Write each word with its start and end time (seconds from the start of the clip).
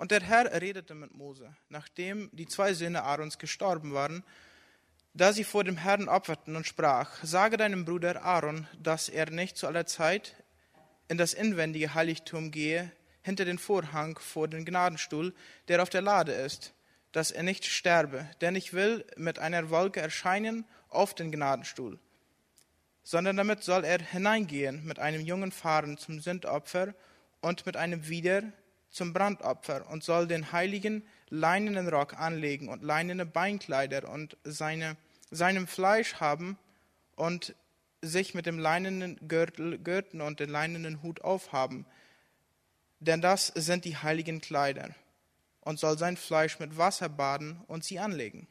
Und 0.00 0.12
der 0.12 0.22
Herr 0.22 0.50
redete 0.62 0.94
mit 0.94 1.14
Mose, 1.14 1.54
nachdem 1.68 2.30
die 2.32 2.46
zwei 2.46 2.72
Söhne 2.72 3.02
Aarons 3.02 3.36
gestorben 3.36 3.92
waren, 3.92 4.24
da 5.12 5.34
sie 5.34 5.44
vor 5.44 5.62
dem 5.62 5.76
Herrn 5.76 6.08
opferten 6.08 6.56
und 6.56 6.66
sprach, 6.66 7.22
sage 7.22 7.58
deinem 7.58 7.84
Bruder 7.84 8.24
Aaron, 8.24 8.66
dass 8.78 9.10
er 9.10 9.30
nicht 9.30 9.58
zu 9.58 9.66
aller 9.66 9.84
Zeit 9.84 10.42
in 11.08 11.18
das 11.18 11.34
inwendige 11.34 11.92
Heiligtum 11.92 12.50
gehe, 12.50 12.90
hinter 13.20 13.44
den 13.44 13.58
Vorhang 13.58 14.18
vor 14.18 14.48
den 14.48 14.64
Gnadenstuhl, 14.64 15.34
der 15.68 15.82
auf 15.82 15.90
der 15.90 16.00
Lade 16.00 16.32
ist, 16.32 16.72
dass 17.12 17.30
er 17.30 17.42
nicht 17.42 17.66
sterbe, 17.66 18.26
denn 18.40 18.56
ich 18.56 18.72
will 18.72 19.04
mit 19.18 19.38
einer 19.38 19.68
Wolke 19.68 20.00
erscheinen 20.00 20.64
auf 20.88 21.14
den 21.14 21.30
Gnadenstuhl, 21.30 21.98
sondern 23.02 23.36
damit 23.36 23.62
soll 23.64 23.84
er 23.84 24.00
hineingehen 24.00 24.82
mit 24.86 24.98
einem 24.98 25.20
jungen 25.20 25.52
Fahren 25.52 25.98
zum 25.98 26.20
Sündopfer 26.20 26.94
und 27.42 27.66
mit 27.66 27.76
einem 27.76 28.08
Wider 28.08 28.44
zum 28.90 29.12
Brandopfer 29.12 29.88
und 29.90 30.04
soll 30.04 30.26
den 30.26 30.52
heiligen 30.52 31.04
leinenen 31.28 31.88
Rock 31.88 32.18
anlegen 32.18 32.68
und 32.68 32.82
leinene 32.82 33.24
Beinkleider 33.24 34.08
und 34.08 34.36
seine, 34.44 34.96
seinem 35.30 35.66
Fleisch 35.66 36.14
haben 36.14 36.58
und 37.16 37.54
sich 38.02 38.34
mit 38.34 38.46
dem 38.46 38.58
leinenen 38.58 39.16
Gürtel 39.28 39.78
gürten 39.78 40.20
und 40.20 40.40
den 40.40 40.50
leinenen 40.50 41.02
Hut 41.02 41.22
aufhaben, 41.22 41.86
denn 42.98 43.20
das 43.20 43.48
sind 43.48 43.84
die 43.84 43.96
heiligen 43.96 44.40
Kleider, 44.40 44.94
und 45.60 45.78
soll 45.78 45.98
sein 45.98 46.16
Fleisch 46.16 46.58
mit 46.58 46.76
Wasser 46.76 47.08
baden 47.08 47.60
und 47.66 47.84
sie 47.84 47.98
anlegen. 47.98 48.46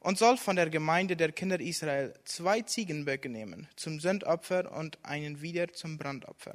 Und 0.00 0.18
soll 0.18 0.36
von 0.36 0.56
der 0.56 0.70
Gemeinde 0.70 1.16
der 1.16 1.32
Kinder 1.32 1.60
Israel 1.60 2.14
zwei 2.24 2.62
Ziegenböcke 2.62 3.28
nehmen 3.28 3.68
zum 3.76 4.00
Sündopfer 4.00 4.72
und 4.72 4.98
einen 5.04 5.42
wieder 5.42 5.72
zum 5.72 5.98
Brandopfer. 5.98 6.54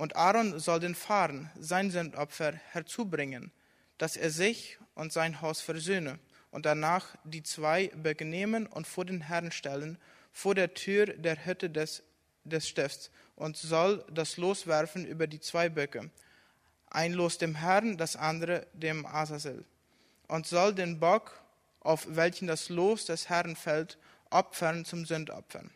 Und 0.00 0.16
Aaron 0.16 0.58
soll 0.58 0.80
den 0.80 0.94
Fahren, 0.94 1.50
sein 1.58 1.90
Sündopfer, 1.90 2.54
herzubringen, 2.72 3.52
dass 3.98 4.16
er 4.16 4.30
sich 4.30 4.78
und 4.94 5.12
sein 5.12 5.42
Haus 5.42 5.60
versöhne, 5.60 6.18
und 6.50 6.64
danach 6.64 7.18
die 7.24 7.42
zwei 7.42 7.88
Böcke 7.88 8.24
nehmen 8.24 8.66
und 8.66 8.86
vor 8.86 9.04
den 9.04 9.20
Herrn 9.20 9.52
stellen, 9.52 9.98
vor 10.32 10.54
der 10.54 10.72
Tür 10.72 11.04
der 11.04 11.44
Hütte 11.44 11.68
des, 11.68 12.02
des 12.44 12.66
Stifts, 12.66 13.10
und 13.36 13.58
soll 13.58 14.02
das 14.10 14.38
Los 14.38 14.66
werfen 14.66 15.04
über 15.04 15.26
die 15.26 15.38
zwei 15.38 15.68
Böcke, 15.68 16.10
ein 16.86 17.12
Los 17.12 17.36
dem 17.36 17.56
Herrn, 17.56 17.98
das 17.98 18.16
andere 18.16 18.66
dem 18.72 19.04
Asazel, 19.04 19.66
und 20.28 20.46
soll 20.46 20.74
den 20.74 20.98
Bock, 20.98 21.42
auf 21.80 22.06
welchen 22.08 22.46
das 22.46 22.70
Los 22.70 23.04
des 23.04 23.28
Herrn 23.28 23.54
fällt, 23.54 23.98
opfern 24.30 24.86
zum 24.86 25.04
Sündopfern. 25.04 25.70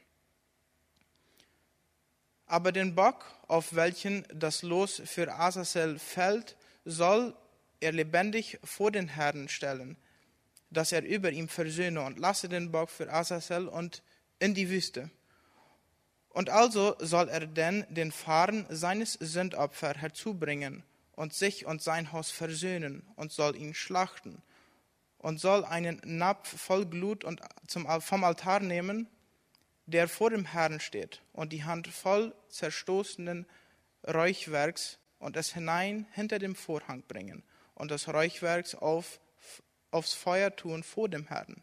Aber 2.46 2.72
den 2.72 2.94
Bock, 2.94 3.24
auf 3.48 3.74
welchen 3.74 4.26
das 4.32 4.62
Los 4.62 5.02
für 5.04 5.32
Asazel 5.34 5.98
fällt, 5.98 6.56
soll 6.84 7.34
er 7.80 7.92
lebendig 7.92 8.58
vor 8.62 8.90
den 8.90 9.08
Herrn 9.08 9.48
stellen, 9.48 9.96
dass 10.70 10.92
er 10.92 11.02
über 11.02 11.30
ihm 11.30 11.48
versöhne 11.48 12.02
und 12.02 12.18
lasse 12.18 12.48
den 12.48 12.70
Bock 12.72 12.90
für 12.90 13.12
Asazel 13.12 13.68
und 13.68 14.02
in 14.38 14.54
die 14.54 14.68
Wüste. 14.68 15.10
Und 16.30 16.50
also 16.50 16.96
soll 16.98 17.28
er 17.28 17.46
denn 17.46 17.86
den 17.88 18.10
Fahren 18.10 18.66
seines 18.68 19.12
Sündopfer 19.14 19.94
herzubringen 19.94 20.82
und 21.12 21.32
sich 21.32 21.64
und 21.64 21.80
sein 21.80 22.12
Haus 22.12 22.30
versöhnen 22.30 23.06
und 23.14 23.32
soll 23.32 23.56
ihn 23.56 23.72
schlachten 23.72 24.42
und 25.18 25.40
soll 25.40 25.64
einen 25.64 26.00
Napf 26.04 26.60
voll 26.60 26.86
Glut 26.86 27.24
und 27.24 27.40
zum, 27.68 27.86
vom 28.00 28.24
Altar 28.24 28.60
nehmen 28.60 29.08
der 29.86 30.08
vor 30.08 30.30
dem 30.30 30.44
Herrn 30.46 30.80
steht, 30.80 31.22
und 31.32 31.52
die 31.52 31.64
Hand 31.64 31.88
voll 31.88 32.34
zerstoßenen 32.48 33.46
Räuchwerks 34.06 34.98
und 35.18 35.36
es 35.36 35.54
hinein 35.54 36.06
hinter 36.12 36.38
dem 36.38 36.54
Vorhang 36.54 37.02
bringen 37.02 37.42
und 37.74 37.90
das 37.90 38.08
Räuchwerks 38.08 38.74
auf, 38.74 39.20
aufs 39.90 40.14
Feuer 40.14 40.54
tun 40.54 40.82
vor 40.82 41.08
dem 41.08 41.26
Herrn, 41.28 41.62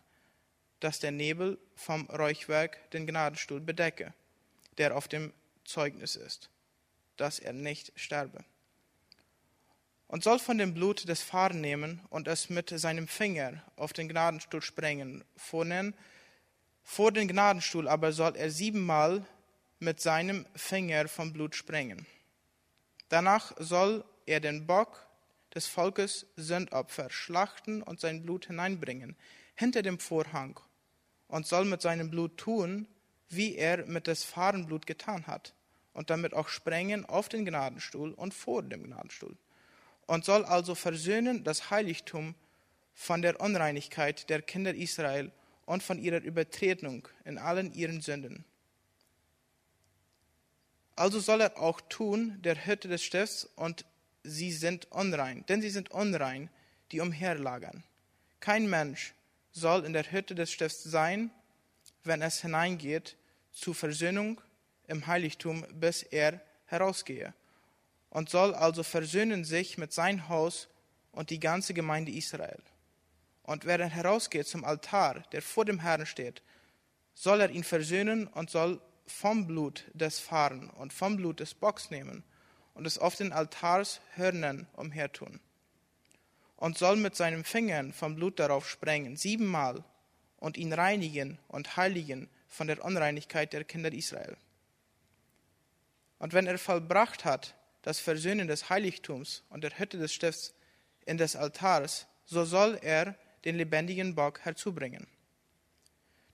dass 0.79 0.99
der 0.99 1.11
Nebel 1.11 1.57
vom 1.75 2.05
Räuchwerk 2.07 2.89
den 2.91 3.07
Gnadenstuhl 3.07 3.61
bedecke, 3.61 4.13
der 4.77 4.95
auf 4.95 5.07
dem 5.07 5.33
Zeugnis 5.63 6.15
ist, 6.15 6.49
dass 7.17 7.39
er 7.39 7.53
nicht 7.53 7.91
sterbe. 7.95 8.43
Und 10.07 10.23
soll 10.23 10.39
von 10.39 10.57
dem 10.57 10.73
Blut 10.73 11.07
des 11.07 11.21
Fahren 11.21 11.61
nehmen 11.61 12.01
und 12.09 12.27
es 12.27 12.49
mit 12.49 12.69
seinem 12.69 13.07
Finger 13.07 13.63
auf 13.77 13.93
den 13.93 14.09
Gnadenstuhl 14.09 14.61
sprengen, 14.61 15.23
vornehmen, 15.37 15.95
vor 16.91 17.13
den 17.13 17.29
Gnadenstuhl 17.29 17.87
aber 17.87 18.11
soll 18.11 18.35
er 18.35 18.51
siebenmal 18.51 19.25
mit 19.79 20.01
seinem 20.01 20.45
Finger 20.57 21.07
vom 21.07 21.31
Blut 21.31 21.55
sprengen. 21.55 22.05
Danach 23.07 23.53
soll 23.57 24.03
er 24.25 24.41
den 24.41 24.67
Bock 24.67 25.07
des 25.55 25.67
Volkes 25.67 26.25
Sündopfer 26.35 27.09
schlachten 27.09 27.81
und 27.81 28.01
sein 28.01 28.21
Blut 28.21 28.47
hineinbringen 28.47 29.15
hinter 29.55 29.83
dem 29.83 29.99
Vorhang 29.99 30.59
und 31.29 31.47
soll 31.47 31.63
mit 31.63 31.81
seinem 31.81 32.11
Blut 32.11 32.35
tun, 32.35 32.89
wie 33.29 33.55
er 33.55 33.85
mit 33.85 34.07
des 34.07 34.25
Fahrenblut 34.25 34.85
getan 34.85 35.27
hat 35.27 35.53
und 35.93 36.09
damit 36.09 36.33
auch 36.33 36.49
sprengen 36.49 37.05
auf 37.05 37.29
den 37.29 37.45
Gnadenstuhl 37.45 38.11
und 38.11 38.33
vor 38.33 38.63
dem 38.63 38.83
Gnadenstuhl 38.83 39.37
und 40.07 40.25
soll 40.25 40.43
also 40.43 40.75
versöhnen 40.75 41.45
das 41.45 41.71
Heiligtum 41.71 42.35
von 42.93 43.21
der 43.21 43.39
Unreinigkeit 43.39 44.29
der 44.29 44.41
Kinder 44.41 44.75
Israel 44.75 45.31
und 45.65 45.83
von 45.83 45.99
ihrer 45.99 46.21
Übertretung 46.21 47.07
in 47.25 47.37
allen 47.37 47.73
ihren 47.73 48.01
Sünden. 48.01 48.45
Also 50.95 51.19
soll 51.19 51.41
er 51.41 51.59
auch 51.59 51.81
tun 51.81 52.39
der 52.41 52.65
Hütte 52.65 52.87
des 52.87 53.03
Stifts 53.03 53.45
und 53.55 53.85
sie 54.23 54.51
sind 54.51 54.91
unrein, 54.91 55.45
denn 55.47 55.61
sie 55.61 55.69
sind 55.69 55.91
unrein, 55.91 56.49
die 56.91 56.99
umherlagern. 56.99 57.83
Kein 58.39 58.69
Mensch 58.69 59.13
soll 59.51 59.85
in 59.85 59.93
der 59.93 60.11
Hütte 60.11 60.35
des 60.35 60.51
Stifts 60.51 60.83
sein, 60.83 61.31
wenn 62.03 62.21
es 62.21 62.41
hineingeht 62.41 63.15
zur 63.51 63.75
Versöhnung 63.75 64.41
im 64.87 65.07
Heiligtum, 65.07 65.65
bis 65.73 66.03
er 66.03 66.41
herausgehe. 66.65 67.33
Und 68.09 68.29
soll 68.29 68.53
also 68.53 68.83
versöhnen 68.83 69.45
sich 69.45 69.77
mit 69.77 69.93
sein 69.93 70.27
Haus 70.27 70.67
und 71.11 71.29
die 71.29 71.39
ganze 71.39 71.73
Gemeinde 71.73 72.11
Israel. 72.11 72.61
Und 73.51 73.65
wer 73.65 73.77
dann 73.77 73.89
herausgeht 73.89 74.47
zum 74.47 74.63
Altar, 74.63 75.23
der 75.33 75.41
vor 75.41 75.65
dem 75.65 75.79
Herrn 75.79 76.05
steht, 76.05 76.41
soll 77.13 77.41
er 77.41 77.49
ihn 77.49 77.65
versöhnen 77.65 78.27
und 78.27 78.49
soll 78.49 78.79
vom 79.05 79.45
Blut 79.45 79.83
des 79.93 80.19
Fahren 80.21 80.69
und 80.69 80.93
vom 80.93 81.17
Blut 81.17 81.41
des 81.41 81.53
Bocks 81.53 81.91
nehmen 81.91 82.23
und 82.75 82.87
es 82.87 82.97
auf 82.97 83.17
den 83.17 83.33
Altarshörnern 83.33 84.67
umhertun. 84.77 85.41
Und 86.55 86.77
soll 86.77 86.95
mit 86.95 87.17
seinen 87.17 87.43
Fingern 87.43 87.91
vom 87.91 88.15
Blut 88.15 88.39
darauf 88.39 88.69
sprengen, 88.69 89.17
siebenmal, 89.17 89.83
und 90.37 90.55
ihn 90.55 90.71
reinigen 90.71 91.37
und 91.49 91.75
heiligen 91.75 92.29
von 92.47 92.67
der 92.67 92.81
Unreinigkeit 92.85 93.51
der 93.51 93.65
Kinder 93.65 93.91
Israel. 93.91 94.37
Und 96.19 96.31
wenn 96.31 96.47
er 96.47 96.57
vollbracht 96.57 97.25
hat, 97.25 97.53
das 97.81 97.99
Versöhnen 97.99 98.47
des 98.47 98.69
Heiligtums 98.69 99.43
und 99.49 99.65
der 99.65 99.77
Hütte 99.77 99.97
des 99.97 100.13
Stifts 100.13 100.53
in 101.05 101.17
des 101.17 101.35
Altars, 101.35 102.07
so 102.25 102.45
soll 102.45 102.79
er 102.81 103.17
den 103.45 103.55
lebendigen 103.55 104.15
Bock 104.15 104.39
herzubringen. 104.41 105.07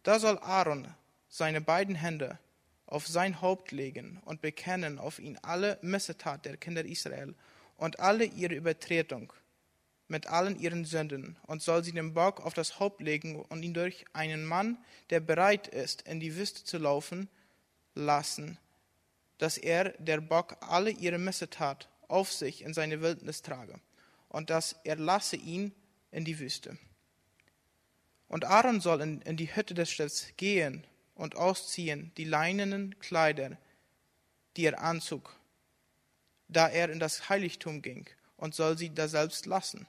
Da 0.04 0.20
soll 0.20 0.38
Aaron 0.40 0.88
seine 1.30 1.62
beiden 1.62 1.96
Hände 1.96 2.40
auf 2.86 3.08
sein 3.08 3.42
Haupt 3.42 3.72
legen 3.72 4.22
und 4.26 4.42
bekennen 4.42 5.00
auf 5.00 5.20
ihn 5.20 5.38
alle 5.42 5.78
Missetat 5.82 6.46
der 6.46 6.58
Kinder 6.58 6.86
Israel 6.86 7.36
und 7.76 8.00
alle 8.00 8.26
ihre 8.26 8.56
Übertretung 8.56 9.34
mit 10.08 10.28
allen 10.28 10.58
ihren 10.58 10.86
Sünden 10.86 11.38
und 11.48 11.62
soll 11.62 11.84
sie 11.84 11.92
dem 11.92 12.14
Bock 12.14 12.40
auf 12.40 12.54
das 12.54 12.80
Haupt 12.80 13.02
legen 13.02 13.36
und 13.36 13.64
ihn 13.64 13.74
durch 13.74 14.06
einen 14.14 14.46
Mann, 14.46 14.78
der 15.10 15.20
bereit 15.20 15.68
ist, 15.68 16.04
in 16.04 16.20
die 16.20 16.36
Wüste 16.36 16.64
zu 16.64 16.78
laufen, 16.78 17.28
lassen, 17.94 18.58
dass 19.38 19.58
er, 19.58 19.90
der 20.00 20.22
Bock, 20.22 20.58
alle 20.62 20.92
ihre 20.92 21.18
Missetat 21.18 21.90
auf 22.08 22.32
sich 22.32 22.62
in 22.62 22.74
seine 22.74 23.02
Wildnis 23.02 23.42
trage 23.42 23.80
und 24.30 24.50
dass 24.50 24.78
er 24.84 24.96
lasse 24.96 25.36
ihn 25.36 25.74
in 26.12 26.24
die 26.24 26.40
Wüste. 26.40 26.78
Und 28.28 28.46
Aaron 28.46 28.82
soll 28.82 29.02
in, 29.02 29.22
in 29.22 29.38
die 29.38 29.56
Hütte 29.56 29.74
des 29.74 29.90
Stifts 29.90 30.34
gehen 30.38 30.86
und 31.16 31.36
ausziehen 31.36 32.12
die 32.18 32.26
leinenen 32.26 32.98
Kleider, 33.00 33.58
die 34.56 34.66
er 34.66 34.82
anzog, 34.82 35.36
da 36.48 36.68
er 36.68 36.90
in 36.90 37.00
das 37.00 37.30
Heiligtum 37.30 37.82
ging, 37.82 38.08
und 38.38 38.54
soll 38.54 38.78
sie 38.78 38.94
da 38.94 39.08
selbst 39.08 39.46
lassen. 39.46 39.88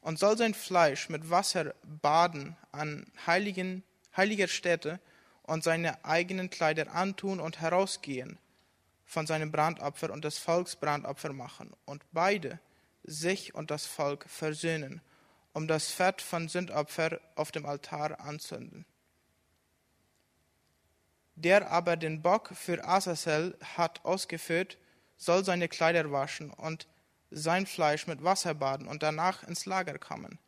Und 0.00 0.18
soll 0.18 0.36
sein 0.36 0.54
Fleisch 0.54 1.08
mit 1.08 1.30
Wasser 1.30 1.74
baden 1.82 2.56
an 2.72 3.06
heiligen, 3.26 3.82
heiliger 4.16 4.48
Stätte 4.48 5.00
und 5.42 5.64
seine 5.64 6.04
eigenen 6.04 6.50
Kleider 6.50 6.94
antun 6.94 7.40
und 7.40 7.60
herausgehen 7.60 8.38
von 9.06 9.26
seinem 9.26 9.52
Brandopfer 9.52 10.12
und 10.12 10.24
des 10.24 10.38
Volks 10.38 10.76
Brandopfer 10.76 11.32
machen 11.32 11.72
und 11.84 12.02
beide 12.12 12.58
sich 13.04 13.54
und 13.54 13.70
das 13.70 13.86
Volk 13.86 14.24
versöhnen 14.28 15.00
um 15.54 15.66
das 15.68 15.90
Fett 15.90 16.20
von 16.20 16.48
Sündopfer 16.48 17.20
auf 17.36 17.50
dem 17.52 17.64
Altar 17.64 18.20
anzünden. 18.20 18.84
Der 21.36 21.70
aber 21.70 21.96
den 21.96 22.22
Bock 22.22 22.50
für 22.54 22.84
Asazel 22.84 23.56
hat 23.76 24.04
ausgeführt, 24.04 24.76
soll 25.16 25.44
seine 25.44 25.68
Kleider 25.68 26.12
waschen 26.12 26.50
und 26.50 26.86
sein 27.30 27.66
Fleisch 27.66 28.06
mit 28.06 28.22
Wasser 28.22 28.54
baden 28.54 28.86
und 28.86 29.02
danach 29.02 29.42
ins 29.44 29.64
Lager 29.64 29.98
kommen. 29.98 30.38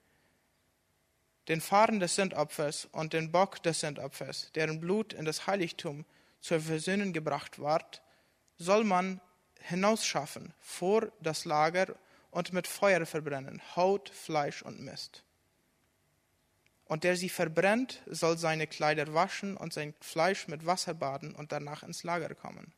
Den 1.48 1.60
Fahren 1.60 2.00
des 2.00 2.16
Sündopfers 2.16 2.86
und 2.86 3.12
den 3.12 3.30
Bock 3.30 3.62
des 3.62 3.80
Sündopfers, 3.80 4.50
deren 4.54 4.80
Blut 4.80 5.12
in 5.12 5.24
das 5.24 5.46
Heiligtum 5.46 6.04
zur 6.40 6.60
Versöhnung 6.60 7.12
gebracht 7.12 7.60
ward, 7.60 8.02
soll 8.58 8.82
man 8.84 9.20
hinausschaffen 9.60 10.52
vor 10.60 11.12
das 11.20 11.44
Lager 11.44 11.94
und 12.36 12.52
mit 12.52 12.66
Feuer 12.66 13.06
verbrennen, 13.06 13.62
Haut, 13.76 14.10
Fleisch 14.10 14.60
und 14.60 14.78
Mist. 14.78 15.24
Und 16.84 17.02
der 17.02 17.16
sie 17.16 17.30
verbrennt, 17.30 18.02
soll 18.04 18.36
seine 18.36 18.66
Kleider 18.66 19.14
waschen 19.14 19.56
und 19.56 19.72
sein 19.72 19.94
Fleisch 20.02 20.46
mit 20.46 20.66
Wasser 20.66 20.92
baden 20.92 21.34
und 21.34 21.50
danach 21.50 21.82
ins 21.82 22.02
Lager 22.02 22.34
kommen. 22.34 22.74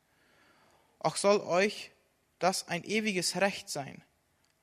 Auch 1.00 1.16
soll 1.16 1.40
euch 1.40 1.90
das 2.38 2.68
ein 2.68 2.84
ewiges 2.84 3.34
Recht 3.40 3.68
sein. 3.68 4.04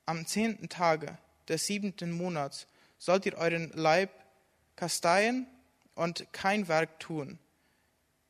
Am 0.06 0.26
zehnten 0.26 0.70
Tage 0.70 1.18
des 1.50 1.66
siebenten 1.66 2.14
Monats 2.14 2.66
sollt 2.98 3.26
ihr 3.26 3.38
euren 3.38 3.72
Leib 3.74 4.12
kasteien 4.78 5.46
und 5.96 6.26
kein 6.32 6.70
Werk 6.70 7.02
tun, 7.02 7.38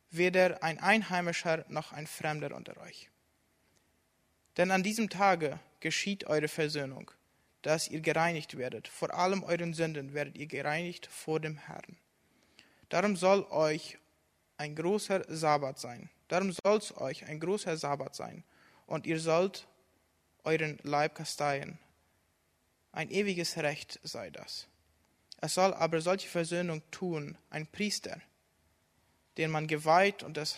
weder 0.10 0.64
ein 0.64 0.80
Einheimischer 0.80 1.64
noch 1.68 1.92
ein 1.92 2.08
Fremder 2.08 2.56
unter 2.56 2.76
euch. 2.78 3.12
Denn 4.58 4.72
an 4.72 4.82
diesem 4.82 5.12
Tage 5.12 5.60
geschieht 5.86 6.26
eure 6.26 6.48
Versöhnung, 6.48 7.12
dass 7.62 7.88
ihr 7.88 8.02
gereinigt 8.02 8.58
werdet. 8.58 8.88
Vor 8.88 9.14
allem 9.14 9.44
euren 9.44 9.76
Sünden 9.76 10.16
werdet 10.16 10.36
ihr 10.36 10.48
gereinigt 10.48 11.06
vor 11.06 11.40
dem 11.40 11.58
Herrn. 11.58 11.96
Darum 12.90 13.16
soll 13.16 13.44
euch 13.52 14.00
ein 14.58 14.74
großer 14.74 15.26
Sabbat 15.28 15.78
sein. 15.78 16.10
Darum 16.28 16.52
soll 16.52 16.80
es 16.80 16.98
euch 16.98 17.28
ein 17.28 17.40
großer 17.40 17.78
Sabbat 17.78 18.16
sein. 18.16 18.44
Und 18.88 19.06
ihr 19.06 19.20
sollt 19.20 19.68
euren 20.44 20.80
Leib 20.82 21.14
kasteien. 21.14 21.78
Ein 22.92 23.12
ewiges 23.12 23.56
Recht 23.58 24.00
sei 24.02 24.32
das. 24.32 24.68
Es 25.40 25.54
soll 25.54 25.72
aber 25.76 26.02
solche 26.02 26.30
Versöhnung 26.30 26.82
tun 26.90 27.38
ein 27.52 27.68
Priester, 27.68 28.20
den 29.38 29.52
man 29.52 29.68
geweiht 29.68 30.24
und 30.24 30.36
das 30.36 30.58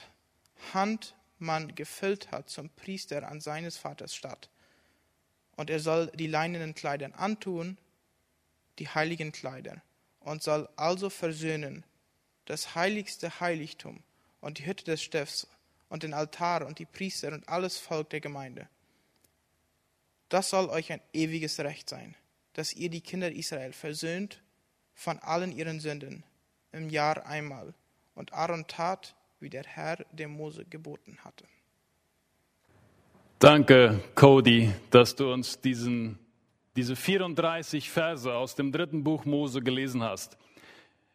Hand 0.74 1.16
man 1.38 1.76
gefüllt 1.76 2.32
hat 2.32 2.50
zum 2.50 2.70
Priester 2.70 3.28
an 3.28 3.42
seines 3.42 3.76
Vaters 3.76 4.16
statt. 4.16 4.50
Und 5.58 5.70
er 5.70 5.82
soll 5.82 6.10
die 6.16 6.28
leinenen 6.28 6.74
Kleider 6.74 7.20
antun, 7.20 7.78
die 8.80 8.88
heiligen 8.88 9.34
Kleider, 9.34 9.82
und 10.22 10.42
soll 10.42 10.70
also 10.78 11.10
versöhnen 11.10 11.84
das 12.46 12.76
heiligste 12.76 13.42
Heiligtum 13.42 14.02
und 14.40 14.60
die 14.60 14.66
Hütte 14.66 14.86
des 14.86 15.04
Stifts 15.04 15.48
und 15.90 16.04
den 16.04 16.14
Altar 16.14 16.66
und 16.66 16.80
die 16.80 16.86
Priester 16.86 17.34
und 17.34 17.48
alles 17.50 17.78
Volk 17.78 18.10
der 18.12 18.22
Gemeinde. 18.22 18.70
Das 20.30 20.50
soll 20.50 20.70
euch 20.70 20.92
ein 20.92 21.02
ewiges 21.14 21.60
Recht 21.60 21.90
sein, 21.90 22.16
dass 22.54 22.74
ihr 22.74 22.90
die 22.90 23.02
Kinder 23.02 23.32
Israel 23.32 23.74
versöhnt 23.74 24.42
von 24.94 25.20
allen 25.20 25.52
ihren 25.52 25.80
Sünden 25.80 26.24
im 26.72 26.90
Jahr 26.90 27.26
einmal. 27.26 27.74
Und 28.16 28.34
Aaron 28.34 28.68
tat, 28.68 29.16
wie 29.40 29.50
der 29.50 29.64
Herr 29.64 29.98
dem 30.12 30.32
Mose 30.32 30.66
geboten 30.66 31.18
hatte. 31.24 31.46
Danke, 33.40 34.00
Cody, 34.16 34.72
dass 34.90 35.16
du 35.16 35.32
uns 35.32 35.62
diesen, 35.62 36.18
diese 36.76 36.96
34 36.96 37.88
Verse 37.92 38.34
aus 38.34 38.56
dem 38.56 38.72
dritten 38.72 39.04
Buch 39.04 39.26
Mose 39.26 39.62
gelesen 39.62 40.02
hast. 40.02 40.40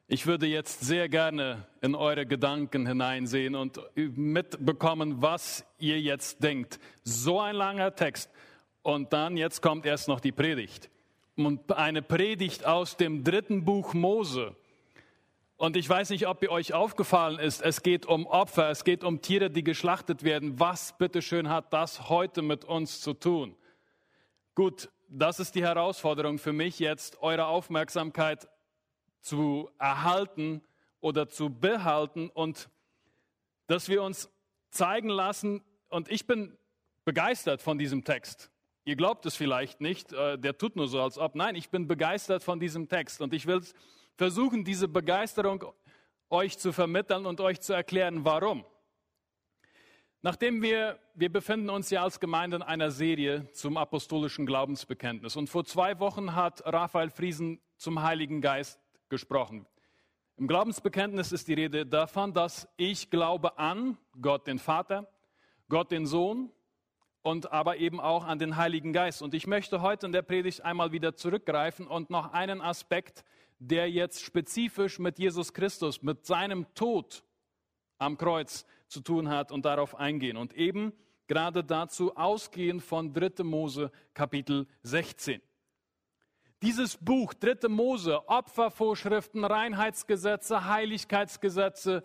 Ich 0.07 0.25
würde 0.29 0.47
jetzt 0.47 0.83
sehr 0.83 1.09
gerne 1.09 1.67
in 1.81 1.97
eure 1.97 2.25
Gedanken 2.25 2.87
hineinsehen 2.87 3.57
und 3.57 3.81
mitbekommen, 3.97 5.21
was 5.21 5.65
ihr 5.81 6.01
jetzt 6.01 6.45
denkt. 6.45 6.79
So 7.03 7.41
ein 7.41 7.57
langer 7.57 7.93
Text. 7.97 8.31
Und 8.83 9.13
dann, 9.13 9.37
jetzt 9.37 9.61
kommt 9.61 9.85
erst 9.85 10.07
noch 10.07 10.21
die 10.21 10.31
Predigt. 10.31 10.91
Und 11.35 11.73
eine 11.73 12.03
Predigt 12.03 12.65
aus 12.65 12.97
dem 12.97 13.25
dritten 13.25 13.65
Buch 13.65 13.95
Mose 13.95 14.55
und 15.63 15.77
ich 15.77 15.89
weiß 15.89 16.11
nicht, 16.11 16.27
ob 16.27 16.43
ihr 16.43 16.51
euch 16.51 16.75
aufgefallen 16.75 17.39
ist, 17.39 17.63
es 17.63 17.85
geht 17.85 18.05
um 18.05 18.27
Opfer, 18.27 18.71
es 18.71 18.83
geht 18.83 19.05
um 19.05 19.23
Tiere, 19.23 19.49
die 19.49 19.63
geschlachtet 19.63 20.25
werden. 20.25 20.59
Was 20.59 20.99
bitteschön 20.99 21.49
hat 21.49 21.73
das 21.73 22.09
heute 22.09 22.43
mit 22.43 22.65
uns 22.65 23.01
zu 23.01 23.15
tun? 23.15 23.55
Gut, 24.57 24.91
das 25.09 25.39
ist 25.39 25.55
die 25.55 25.63
Herausforderung 25.63 26.41
für 26.41 26.53
mich 26.53 26.81
jetzt, 26.81 27.23
eure 27.23 27.47
Aufmerksamkeit 27.47 28.49
zu 29.21 29.71
erhalten 29.79 30.63
oder 30.99 31.29
zu 31.29 31.49
behalten 31.49 32.29
und 32.29 32.69
dass 33.69 33.89
wir 33.89 34.03
uns 34.03 34.33
zeigen 34.71 35.11
lassen. 35.11 35.63
Und 35.91 36.11
ich 36.11 36.27
bin 36.27 36.59
begeistert 37.05 37.63
von 37.63 37.79
diesem 37.79 38.03
Text. 38.03 38.51
Ihr 38.85 38.97
glaubt 38.97 39.27
es 39.27 39.37
vielleicht 39.37 39.81
nicht, 39.81 40.13
äh, 40.13 40.37
der 40.39 40.59
tut 40.59 40.75
nur 40.75 40.89
so, 40.89 41.01
als 41.01 41.19
ob. 41.19 41.37
Nein, 41.37 41.55
ich 41.55 41.71
bin 41.71 41.87
begeistert 41.87 42.43
von 42.43 42.59
diesem 42.59 42.89
Text 42.89 43.21
und 43.21 43.33
ich 43.33 43.47
will 43.47 43.59
es 43.59 43.75
versuchen, 44.17 44.65
diese 44.65 44.89
Begeisterung 44.89 45.65
euch 46.31 46.59
zu 46.59 46.73
vermitteln 46.73 47.27
und 47.27 47.41
euch 47.41 47.61
zu 47.61 47.73
erklären, 47.73 48.25
warum. 48.25 48.65
Nachdem 50.23 50.63
wir, 50.63 50.99
wir 51.15 51.33
befinden 51.33 51.69
uns 51.69 51.91
ja 51.91 52.05
als 52.05 52.21
Gemeinde 52.21 52.57
in 52.57 52.63
einer 52.63 52.91
Serie 52.91 53.51
zum 53.53 53.77
apostolischen 53.77 54.47
Glaubensbekenntnis. 54.47 55.35
Und 55.37 55.51
vor 55.51 55.65
zwei 55.65 55.99
Wochen 55.99 56.37
hat 56.37 56.63
Raphael 56.65 57.11
Friesen 57.11 57.61
zum 57.77 58.03
Heiligen 58.03 58.41
Geist 58.41 58.79
gesprochen. 59.09 59.67
Im 60.37 60.47
Glaubensbekenntnis 60.47 61.33
ist 61.33 61.49
die 61.49 61.55
Rede 61.55 61.85
davon, 61.85 62.33
dass 62.33 62.69
ich 62.77 63.11
glaube 63.11 63.59
an 63.59 63.99
Gott 64.21 64.47
den 64.47 64.59
Vater, 64.59 65.09
Gott 65.69 65.91
den 65.91 66.07
Sohn 66.07 66.51
und 67.23 67.53
aber 67.53 67.79
eben 67.79 68.01
auch 68.01 68.25
an 68.25 68.39
den 68.39 68.57
Heiligen 68.57 68.93
Geist. 68.93 69.23
Und 69.23 69.35
ich 69.35 69.47
möchte 69.47 69.83
heute 69.83 70.07
in 70.07 70.13
der 70.13 70.23
Predigt 70.23 70.65
einmal 70.65 70.93
wieder 70.93 71.17
zurückgreifen 71.17 71.87
und 71.87 72.11
noch 72.11 72.33
einen 72.33 72.61
Aspekt 72.61 73.25
der 73.69 73.89
jetzt 73.91 74.23
spezifisch 74.23 74.99
mit 74.99 75.19
Jesus 75.19 75.53
Christus, 75.53 76.03
mit 76.03 76.27
seinem 76.27 76.67
Tod 76.75 77.25
am 77.99 78.19
Kreuz 78.19 78.67
zu 78.89 79.01
tun 79.01 79.29
hat 79.29 79.53
und 79.53 79.65
darauf 79.65 79.95
eingehen. 79.95 80.37
Und 80.37 80.55
eben 80.55 80.93
gerade 81.29 81.63
dazu 81.63 82.17
ausgehend 82.17 82.83
von 82.83 83.13
3. 83.13 83.45
Mose 83.45 83.93
Kapitel 84.15 84.67
16. 84.83 85.41
Dieses 86.61 86.97
Buch, 86.97 87.35
3. 87.35 87.69
Mose, 87.69 88.29
Opfervorschriften, 88.29 89.45
Reinheitsgesetze, 89.45 90.67
Heiligkeitsgesetze 90.67 92.03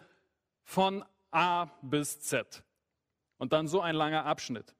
von 0.64 1.04
A 1.32 1.66
bis 1.82 2.20
Z. 2.20 2.64
Und 3.38 3.54
dann 3.54 3.68
so 3.68 3.82
ein 3.82 3.96
langer 3.96 4.26
Abschnitt. 4.26 4.76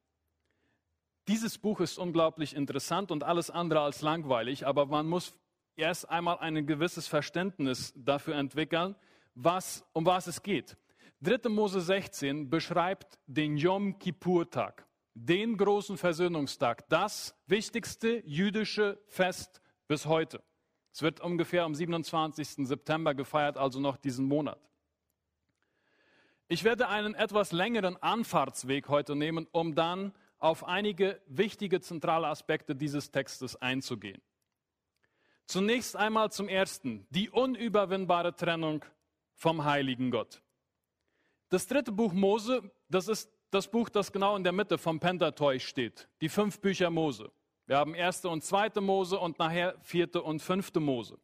Dieses 1.26 1.58
Buch 1.58 1.80
ist 1.80 1.98
unglaublich 1.98 2.54
interessant 2.54 3.10
und 3.10 3.24
alles 3.24 3.50
andere 3.50 3.80
als 3.80 4.00
langweilig, 4.00 4.66
aber 4.66 4.86
man 4.86 5.06
muss 5.08 5.34
erst 5.78 6.08
einmal 6.10 6.38
ein 6.38 6.66
gewisses 6.66 7.06
Verständnis 7.06 7.92
dafür 7.96 8.34
entwickeln, 8.34 8.96
was, 9.34 9.84
um 9.92 10.04
was 10.04 10.26
es 10.26 10.42
geht. 10.42 10.76
3. 11.22 11.48
Mose 11.48 11.80
16 11.80 12.50
beschreibt 12.50 13.18
den 13.26 13.56
Yom 13.56 13.98
Kippur-Tag, 13.98 14.86
den 15.14 15.56
großen 15.56 15.96
Versöhnungstag, 15.96 16.88
das 16.88 17.34
wichtigste 17.46 18.22
jüdische 18.26 19.00
Fest 19.06 19.60
bis 19.86 20.06
heute. 20.06 20.42
Es 20.92 21.02
wird 21.02 21.20
ungefähr 21.20 21.64
am 21.64 21.74
27. 21.74 22.66
September 22.66 23.14
gefeiert, 23.14 23.56
also 23.56 23.80
noch 23.80 23.96
diesen 23.96 24.26
Monat. 24.26 24.60
Ich 26.48 26.64
werde 26.64 26.88
einen 26.88 27.14
etwas 27.14 27.52
längeren 27.52 27.96
Anfahrtsweg 28.02 28.88
heute 28.88 29.14
nehmen, 29.14 29.46
um 29.52 29.74
dann 29.74 30.12
auf 30.38 30.64
einige 30.64 31.20
wichtige 31.26 31.80
zentrale 31.80 32.26
Aspekte 32.26 32.74
dieses 32.74 33.10
Textes 33.10 33.56
einzugehen. 33.56 34.22
Zunächst 35.48 35.96
einmal 35.96 36.30
zum 36.30 36.46
Ersten, 36.46 37.06
die 37.08 37.30
unüberwindbare 37.30 38.36
Trennung 38.36 38.84
vom 39.32 39.64
heiligen 39.64 40.10
Gott. 40.10 40.42
Das 41.48 41.66
dritte 41.66 41.90
Buch 41.90 42.12
Mose, 42.12 42.70
das 42.90 43.08
ist 43.08 43.32
das 43.50 43.66
Buch, 43.66 43.88
das 43.88 44.12
genau 44.12 44.36
in 44.36 44.44
der 44.44 44.52
Mitte 44.52 44.76
vom 44.76 45.00
Pentateuch 45.00 45.66
steht. 45.66 46.06
Die 46.20 46.28
fünf 46.28 46.60
Bücher 46.60 46.90
Mose. 46.90 47.32
Wir 47.64 47.78
haben 47.78 47.94
erste 47.94 48.28
und 48.28 48.44
zweite 48.44 48.82
Mose 48.82 49.18
und 49.18 49.38
nachher 49.38 49.74
vierte 49.80 50.22
und 50.22 50.42
fünfte 50.42 50.80
Mose. 50.80 51.18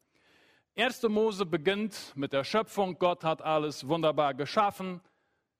Erste 0.73 1.07
Mose 1.07 1.45
beginnt 1.45 2.11
mit 2.15 2.33
der 2.33 2.43
Schöpfung. 2.43 2.97
Gott 2.97 3.23
hat 3.23 3.43
alles 3.43 3.87
wunderbar 3.87 4.33
geschaffen. 4.33 5.01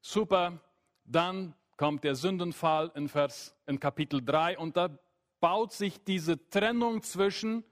Super. 0.01 0.59
Dann 1.03 1.53
kommt 1.77 2.03
der 2.03 2.15
Sündenfall 2.15 2.91
in 2.95 3.09
Vers, 3.09 3.55
in 3.67 3.79
Kapitel 3.79 4.25
3 4.25 4.57
und 4.57 4.75
da 4.75 4.89
baut 5.39 5.71
sich 5.71 6.03
diese 6.03 6.49
Trennung 6.49 7.03
zwischen 7.03 7.63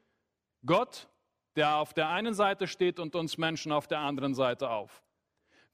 Gott, 0.65 1.09
der 1.55 1.77
auf 1.77 1.93
der 1.93 2.09
einen 2.09 2.33
Seite 2.33 2.67
steht 2.67 2.99
und 2.99 3.15
uns 3.15 3.37
Menschen 3.37 3.71
auf 3.71 3.87
der 3.87 3.99
anderen 3.99 4.33
Seite 4.33 4.69
auf. 4.69 5.03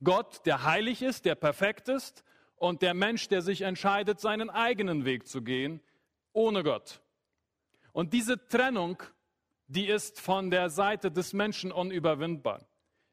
Gott, 0.03 0.46
der 0.46 0.63
heilig 0.63 1.01
ist, 1.01 1.25
der 1.25 1.36
perfekt 1.36 1.89
ist 1.89 2.24
und 2.55 2.81
der 2.81 2.93
Mensch, 2.93 3.27
der 3.27 3.41
sich 3.41 3.62
entscheidet, 3.62 4.19
seinen 4.19 4.50
eigenen 4.50 5.05
Weg 5.05 5.27
zu 5.27 5.41
gehen, 5.41 5.81
ohne 6.34 6.63
Gott. 6.63 7.01
Und 7.91 8.13
diese 8.13 8.48
Trennung, 8.48 9.01
die 9.67 9.88
ist 9.88 10.19
von 10.19 10.50
der 10.50 10.69
Seite 10.69 11.12
des 11.12 11.34
Menschen 11.34 11.72
unüberwindbar. 11.72 12.65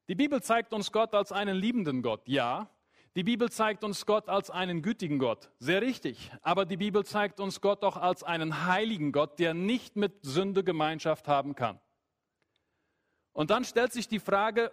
Die 0.08 0.14
Bibel 0.14 0.42
zeigt 0.42 0.72
uns 0.72 0.92
Gott 0.92 1.14
als 1.14 1.32
einen 1.32 1.56
liebenden 1.56 2.02
Gott, 2.02 2.28
ja. 2.28 2.70
Die 3.16 3.24
Bibel 3.24 3.50
zeigt 3.50 3.82
uns 3.82 4.04
Gott 4.04 4.28
als 4.28 4.50
einen 4.50 4.82
gütigen 4.82 5.18
Gott, 5.18 5.50
sehr 5.58 5.80
richtig. 5.80 6.30
Aber 6.42 6.66
die 6.66 6.76
Bibel 6.76 7.02
zeigt 7.06 7.40
uns 7.40 7.62
Gott 7.62 7.82
auch 7.82 7.96
als 7.96 8.22
einen 8.22 8.66
heiligen 8.66 9.10
Gott, 9.10 9.38
der 9.38 9.54
nicht 9.54 9.96
mit 9.96 10.22
Sünde 10.22 10.62
Gemeinschaft 10.62 11.26
haben 11.26 11.54
kann. 11.54 11.80
Und 13.32 13.50
dann 13.50 13.64
stellt 13.64 13.94
sich 13.94 14.06
die 14.06 14.18
Frage, 14.18 14.70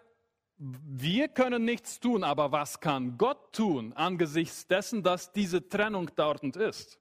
wir 0.58 1.30
können 1.30 1.64
nichts 1.64 2.02
tun, 2.02 2.26
aber 2.26 2.52
was 2.52 2.82
kann 2.82 3.18
Gott 3.18 3.54
tun 3.54 3.94
angesichts 3.94 4.68
dessen, 4.68 5.04
dass 5.04 5.32
diese 5.32 5.70
Trennung 5.70 6.12
dort 6.18 6.44
ist? 6.58 7.00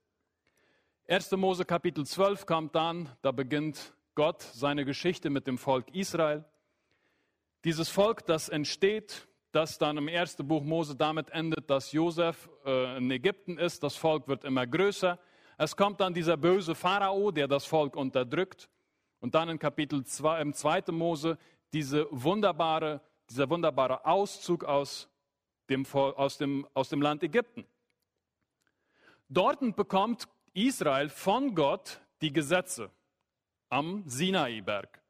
1. 1.08 1.32
Mose 1.32 1.64
Kapitel 1.64 2.06
12 2.06 2.46
kommt 2.46 2.76
dann, 2.76 3.08
da 3.20 3.32
beginnt 3.32 3.94
Gott 4.14 4.42
seine 4.42 4.84
Geschichte 4.84 5.28
mit 5.28 5.48
dem 5.48 5.58
Volk 5.58 5.92
Israel. 5.92 6.44
Dieses 7.64 7.88
Volk, 7.88 8.26
das 8.26 8.48
entsteht, 8.48 9.26
das 9.52 9.78
dann 9.78 9.98
im 9.98 10.08
ersten 10.08 10.46
Buch 10.48 10.62
Mose 10.62 10.96
damit 10.96 11.30
endet, 11.30 11.68
dass 11.68 11.92
Josef 11.92 12.48
äh, 12.64 12.96
in 12.96 13.10
Ägypten 13.10 13.58
ist, 13.58 13.82
das 13.82 13.94
Volk 13.94 14.26
wird 14.26 14.44
immer 14.44 14.66
größer. 14.66 15.18
Es 15.58 15.76
kommt 15.76 16.00
dann 16.00 16.14
dieser 16.14 16.36
böse 16.36 16.74
Pharao, 16.74 17.30
der 17.30 17.46
das 17.46 17.66
Volk 17.66 17.94
unterdrückt. 17.94 18.68
Und 19.20 19.34
dann 19.34 19.48
in 19.50 19.58
Kapitel 19.58 20.04
2, 20.04 20.40
im 20.40 20.54
zweiten 20.54 20.96
Mose 20.96 21.38
diese 21.72 22.08
wunderbare, 22.10 23.00
dieser 23.30 23.48
wunderbare 23.48 24.04
Auszug 24.04 24.64
aus 24.64 25.08
dem, 25.68 25.86
aus, 25.86 26.38
dem, 26.38 26.66
aus 26.74 26.88
dem 26.88 27.02
Land 27.02 27.22
Ägypten. 27.22 27.66
Dort 29.28 29.60
bekommt 29.76 30.28
Israel 30.54 31.08
von 31.08 31.54
Gott 31.54 32.00
die 32.20 32.32
Gesetze 32.32 32.90
am 33.68 34.02
Sinai-Berg. 34.06 35.00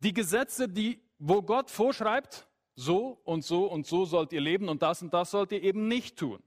Die 0.00 0.12
Gesetze, 0.12 0.68
die, 0.68 1.00
wo 1.18 1.42
Gott 1.42 1.70
vorschreibt, 1.70 2.48
so 2.74 3.20
und 3.24 3.44
so 3.44 3.66
und 3.66 3.86
so 3.86 4.04
sollt 4.04 4.32
ihr 4.32 4.40
leben 4.40 4.68
und 4.68 4.82
das 4.82 5.02
und 5.02 5.12
das 5.14 5.30
sollt 5.30 5.52
ihr 5.52 5.62
eben 5.62 5.88
nicht 5.88 6.18
tun. 6.18 6.42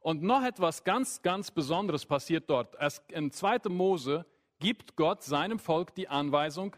Und 0.00 0.22
noch 0.22 0.44
etwas 0.44 0.84
ganz, 0.84 1.22
ganz 1.22 1.50
Besonderes 1.50 2.06
passiert 2.06 2.48
dort. 2.48 2.76
Es, 2.78 3.02
in 3.08 3.30
2. 3.30 3.68
Mose 3.68 4.26
gibt 4.58 4.96
Gott 4.96 5.22
seinem 5.22 5.58
Volk 5.58 5.94
die 5.94 6.08
Anweisung, 6.08 6.76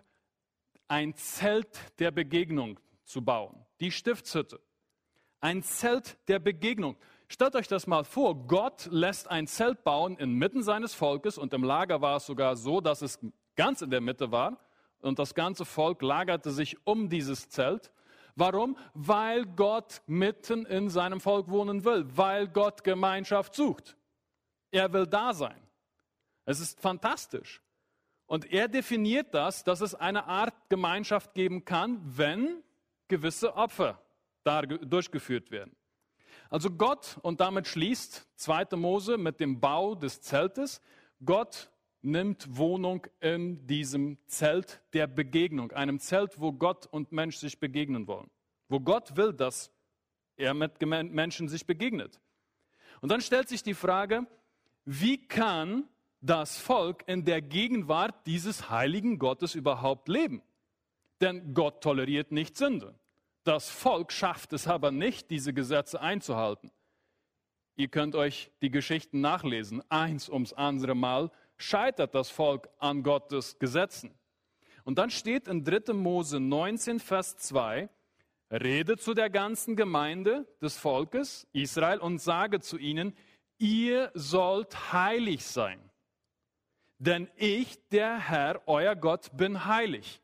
ein 0.89 1.15
Zelt 1.15 1.79
der 1.99 2.11
Begegnung 2.11 2.81
zu 3.05 3.23
bauen, 3.23 3.65
die 3.81 3.91
Stiftshütte. 3.91 4.61
Ein 5.41 5.63
Zelt 5.63 6.19
der 6.29 6.39
Begegnung. 6.39 6.97
Stellt 7.29 7.55
euch 7.55 7.69
das 7.69 7.87
mal 7.87 8.05
vor, 8.05 8.47
Gott 8.47 8.89
lässt 8.91 9.31
ein 9.31 9.47
Zelt 9.47 9.85
bauen 9.85 10.17
inmitten 10.19 10.63
seines 10.63 10.95
Volkes 10.95 11.39
und 11.39 11.55
im 11.55 11.63
Lager 11.63 12.01
war 12.01 12.17
es 12.17 12.27
sogar 12.27 12.57
so, 12.57 12.81
dass 12.81 13.03
es 13.03 13.19
ganz 13.55 13.83
in 13.83 13.91
der 13.91 14.01
Mitte 14.01 14.33
war 14.33 14.59
und 15.01 15.19
das 15.19 15.35
ganze 15.35 15.65
Volk 15.65 16.03
lagerte 16.03 16.51
sich 16.51 16.77
um 16.87 17.09
dieses 17.09 17.49
Zelt. 17.49 17.93
Warum? 18.37 18.77
Weil 18.95 19.47
Gott 19.47 20.03
mitten 20.07 20.67
in 20.67 20.89
seinem 20.89 21.21
Volk 21.21 21.49
wohnen 21.49 21.85
will, 21.85 22.05
weil 22.17 22.49
Gott 22.49 22.85
Gemeinschaft 22.85 23.55
sucht. 23.55 23.97
Er 24.71 24.93
will 24.93 25.07
da 25.07 25.35
sein. 25.35 25.61
Es 26.45 26.61
ist 26.61 26.81
fantastisch. 26.81 27.61
Und 28.27 28.53
er 28.53 28.69
definiert 28.69 29.35
das, 29.35 29.65
dass 29.65 29.81
es 29.81 29.95
eine 29.95 30.27
Art 30.27 30.55
Gemeinschaft 30.69 31.35
geben 31.35 31.65
kann, 31.65 32.01
wenn 32.05 32.63
gewisse 33.09 33.57
Opfer 33.57 34.01
durchgeführt 34.45 35.51
werden. 35.51 35.75
Also 36.49 36.71
Gott, 36.71 37.19
und 37.23 37.41
damit 37.41 37.69
schließt 37.69 38.29
2. 38.37 38.77
Mose 38.77 39.19
mit 39.19 39.41
dem 39.41 39.61
Bau 39.61 39.95
des 39.95 40.21
Zeltes, 40.21 40.81
Gott 41.25 41.71
nimmt 42.03 42.57
Wohnung 42.57 43.07
in 43.21 43.67
diesem 43.67 44.19
Zelt 44.27 44.81
der 44.93 45.07
Begegnung, 45.07 45.73
einem 45.73 46.01
Zelt, 46.01 46.41
wo 46.41 46.53
Gott 46.53 46.87
und 46.87 47.13
Mensch 47.13 47.37
sich 47.37 47.61
begegnen 47.61 48.07
wollen, 48.07 48.31
wo 48.69 48.81
Gott 48.81 49.17
will, 49.17 49.33
dass 49.33 49.71
er 50.37 50.55
mit 50.55 50.81
Menschen 50.81 51.49
sich 51.49 51.67
begegnet. 51.67 52.21
Und 53.01 53.11
dann 53.11 53.21
stellt 53.21 53.49
sich 53.49 53.63
die 53.63 53.75
Frage, 53.75 54.27
wie 54.85 55.27
kann 55.27 55.89
das 56.21 56.59
Volk 56.59 57.05
in 57.07 57.25
der 57.25 57.43
Gegenwart 57.43 58.27
dieses 58.27 58.71
heiligen 58.71 59.19
Gottes 59.19 59.55
überhaupt 59.55 60.09
leben? 60.09 60.43
Denn 61.21 61.53
Gott 61.55 61.83
toleriert 61.83 62.33
nicht 62.33 62.57
Sünde. 62.57 62.95
Das 63.45 63.71
Volk 63.71 64.13
schafft 64.13 64.53
es 64.53 64.67
aber 64.67 64.91
nicht, 64.91 65.31
diese 65.31 65.53
Gesetze 65.53 66.01
einzuhalten. 66.01 66.71
Ihr 67.77 67.89
könnt 67.89 68.15
euch 68.15 68.51
die 68.61 68.71
Geschichten 68.71 69.21
nachlesen. 69.21 69.83
Eins 69.91 70.29
ums 70.29 70.53
andere 70.53 70.95
Mal 70.95 71.31
scheitert 71.61 72.15
das 72.15 72.31
Volk 72.31 72.69
an 72.79 73.03
Gottes 73.03 73.59
Gesetzen. 73.59 74.15
Und 74.85 74.99
dann 74.99 75.11
steht 75.11 75.47
in 75.47 75.65
3. 75.65 75.93
Mose 75.93 76.41
19, 76.41 77.01
Vers 77.01 77.37
2, 77.37 77.89
Rede 78.51 78.97
zu 78.97 79.15
der 79.15 79.31
ganzen 79.31 79.77
Gemeinde 79.77 80.47
des 80.61 80.77
Volkes 80.77 81.47
Israel 81.53 81.99
und 81.99 82.19
sage 82.19 82.61
zu 82.61 82.79
ihnen, 82.79 83.15
ihr 83.59 84.11
sollt 84.15 84.93
heilig 84.93 85.45
sein. 85.45 85.79
Denn 86.99 87.31
ich, 87.37 87.79
der 87.89 88.19
Herr, 88.19 88.61
euer 88.67 88.97
Gott, 88.97 89.31
bin 89.37 89.65
heilig. 89.67 90.21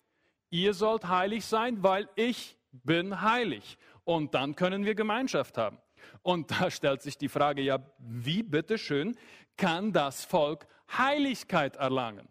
Ihr 0.51 0.75
sollt 0.75 1.07
heilig 1.09 1.45
sein, 1.45 1.83
weil 1.83 2.09
ich 2.17 2.59
bin 2.73 3.23
heilig. 3.23 3.79
Und 4.05 4.35
dann 4.35 4.57
können 4.57 4.85
wir 4.85 4.95
Gemeinschaft 4.95 5.57
haben. 5.59 5.79
Und 6.23 6.51
da 6.51 6.71
stellt 6.71 7.03
sich 7.03 7.17
die 7.17 7.29
Frage, 7.29 7.63
ja, 7.63 7.79
wie 7.99 8.43
bitteschön 8.43 9.17
kann 9.57 9.93
das 9.93 10.25
Volk 10.25 10.67
Heiligkeit 10.93 11.77
erlangen? 11.77 12.29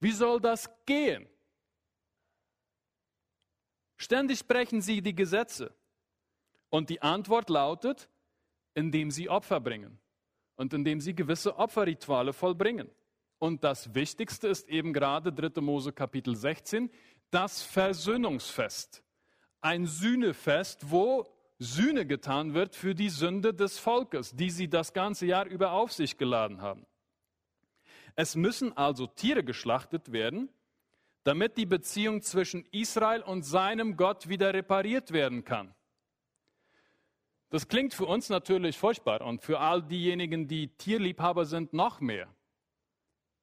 Wie 0.00 0.12
soll 0.12 0.40
das 0.40 0.68
gehen? 0.84 1.28
Ständig 3.96 4.38
sprechen 4.38 4.80
sie 4.80 5.00
die 5.00 5.14
Gesetze. 5.14 5.74
Und 6.68 6.90
die 6.90 7.00
Antwort 7.00 7.48
lautet, 7.48 8.08
indem 8.74 9.10
sie 9.10 9.30
Opfer 9.30 9.60
bringen 9.60 9.98
und 10.56 10.74
indem 10.74 11.00
sie 11.00 11.14
gewisse 11.14 11.56
Opferrituale 11.56 12.32
vollbringen. 12.32 12.90
Und 13.38 13.64
das 13.64 13.94
Wichtigste 13.94 14.48
ist 14.48 14.68
eben 14.68 14.92
gerade 14.92 15.32
3. 15.32 15.60
Mose 15.60 15.92
Kapitel 15.92 16.36
16, 16.36 16.90
das 17.30 17.62
Versöhnungsfest. 17.62 19.02
Ein 19.60 19.86
Sühnefest, 19.86 20.90
wo 20.90 21.26
Sühne 21.58 22.06
getan 22.06 22.54
wird 22.54 22.74
für 22.74 22.94
die 22.94 23.08
Sünde 23.08 23.54
des 23.54 23.78
Volkes, 23.78 24.32
die 24.34 24.50
sie 24.50 24.68
das 24.68 24.92
ganze 24.92 25.26
Jahr 25.26 25.46
über 25.46 25.72
auf 25.72 25.92
sich 25.92 26.18
geladen 26.18 26.60
haben. 26.60 26.86
Es 28.16 28.34
müssen 28.34 28.76
also 28.76 29.06
Tiere 29.06 29.44
geschlachtet 29.44 30.10
werden, 30.10 30.48
damit 31.22 31.58
die 31.58 31.66
Beziehung 31.66 32.22
zwischen 32.22 32.64
Israel 32.72 33.22
und 33.22 33.42
seinem 33.42 33.96
Gott 33.96 34.28
wieder 34.28 34.54
repariert 34.54 35.12
werden 35.12 35.44
kann. 35.44 35.74
Das 37.50 37.68
klingt 37.68 37.94
für 37.94 38.06
uns 38.06 38.28
natürlich 38.28 38.78
furchtbar 38.78 39.20
und 39.20 39.42
für 39.42 39.60
all 39.60 39.82
diejenigen, 39.82 40.48
die 40.48 40.68
Tierliebhaber 40.68 41.44
sind, 41.44 41.72
noch 41.72 42.00
mehr. 42.00 42.28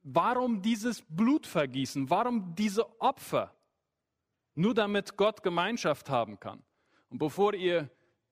Warum 0.01 0.61
dieses 0.61 1.03
Blutvergießen? 1.07 2.09
Warum 2.09 2.55
diese 2.55 2.99
Opfer? 2.99 3.53
Nur 4.55 4.73
damit 4.73 5.15
Gott 5.15 5.43
Gemeinschaft 5.43 6.09
haben 6.09 6.39
kann. 6.39 6.61
Und 7.09 7.19
bevor 7.19 7.53
ihr 7.53 7.89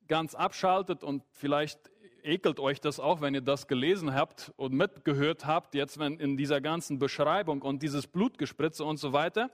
ganz 0.07 0.35
abschaltet 0.35 1.03
und 1.03 1.23
vielleicht 1.31 1.89
ekelt 2.25 2.59
euch 2.59 2.79
das 2.79 2.99
auch, 2.99 3.21
wenn 3.21 3.33
ihr 3.33 3.41
das 3.41 3.67
gelesen 3.67 4.13
habt 4.13 4.51
und 4.55 4.73
mitgehört 4.73 5.45
habt, 5.45 5.75
jetzt 5.75 5.99
wenn 5.99 6.19
in 6.19 6.37
dieser 6.37 6.61
ganzen 6.61 6.99
Beschreibung 6.99 7.61
und 7.61 7.83
dieses 7.83 8.07
Blutgespritze 8.07 8.83
und 8.83 8.97
so 8.97 9.13
weiter. 9.13 9.51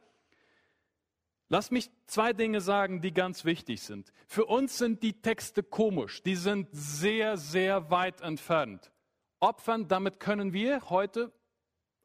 Lasst 1.50 1.72
mich 1.72 1.90
zwei 2.08 2.34
Dinge 2.34 2.60
sagen, 2.60 3.02
die 3.02 3.14
ganz 3.14 3.46
wichtig 3.46 3.82
sind. 3.82 4.12
Für 4.28 4.46
uns 4.46 4.78
sind 4.78 5.02
die 5.02 5.22
Texte 5.22 5.64
komisch, 5.64 6.22
die 6.22 6.36
sind 6.36 6.68
sehr, 6.72 7.38
sehr 7.38 7.90
weit 7.90 8.22
entfernt. 8.22 8.92
Opfern, 9.40 9.88
damit 9.88 10.20
können 10.20 10.52
wir 10.52 10.90
heute 10.90 11.32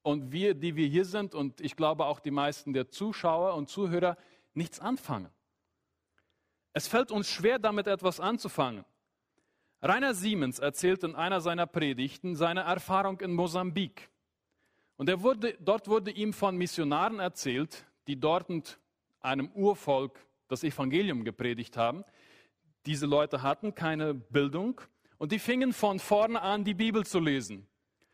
und 0.03 0.33
wir, 0.33 0.55
die 0.55 0.77
wir 0.77 0.87
hier 0.87 1.05
sind 1.05 1.35
und 1.35 1.61
ich 1.61 1.77
glaube 1.77 2.07
auch 2.07 2.21
die 2.21 2.31
meisten 2.31 2.73
der 2.73 2.89
Zuschauer 2.89 3.55
und 3.55 3.69
Zuhörer 3.69 4.17
nichts 4.55 4.79
anfangen. 4.79 5.31
Es 6.73 6.89
fällt 6.89 7.11
uns 7.11 7.29
schwer, 7.29 7.59
damit 7.59 7.87
etwas 7.87 8.21
anzufangen. 8.21 8.85
Rainer 9.83 10.15
Siemens 10.15 10.61
erzählt 10.61 11.03
in 11.03 11.17
einer 11.17 11.41
seiner 11.41 11.67
Predigten 11.67 12.37
seine 12.37 12.61
Erfahrung 12.61 13.21
in 13.21 13.33
Mosambik. 13.33 14.11
Und 14.97 15.11
wurde, 15.23 15.57
dort 15.59 15.89
wurde 15.89 16.13
ihm 16.13 16.33
von 16.33 16.57
Missionaren 16.57 17.19
erzählt, 17.19 17.85
die 18.07 18.19
dort 18.19 18.79
einem 19.21 19.51
Urvolk 19.51 20.25
das 20.47 20.63
Evangelium 20.63 21.25
gepredigt 21.25 21.77
haben. 21.77 22.05
Diese 22.87 23.07
Leute 23.07 23.43
hatten 23.43 23.75
keine 23.75 24.15
Bildung 24.15 24.81
und 25.19 25.33
die 25.33 25.41
fingen 25.41 25.73
von 25.73 25.99
vorne 25.99 26.41
an, 26.41 26.63
die 26.63 26.75
Bibel 26.75 27.05
zu 27.05 27.19
lesen. 27.19 27.67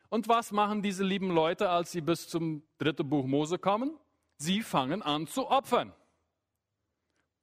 Und 0.09 0.27
was 0.27 0.53
machen 0.53 0.83
diese 0.83 1.05
lieben 1.05 1.31
Leute, 1.31 1.69
als 1.69 1.93
sie 1.93 2.01
bis 2.01 2.29
zum 2.29 2.63
dritten 2.79 3.07
Buch 3.07 3.27
Mose 3.27 3.59
kommen? 3.59 3.99
Sie 4.39 4.63
fangen 4.63 5.03
an 5.03 5.27
zu 5.27 5.51
opfern. 5.51 5.93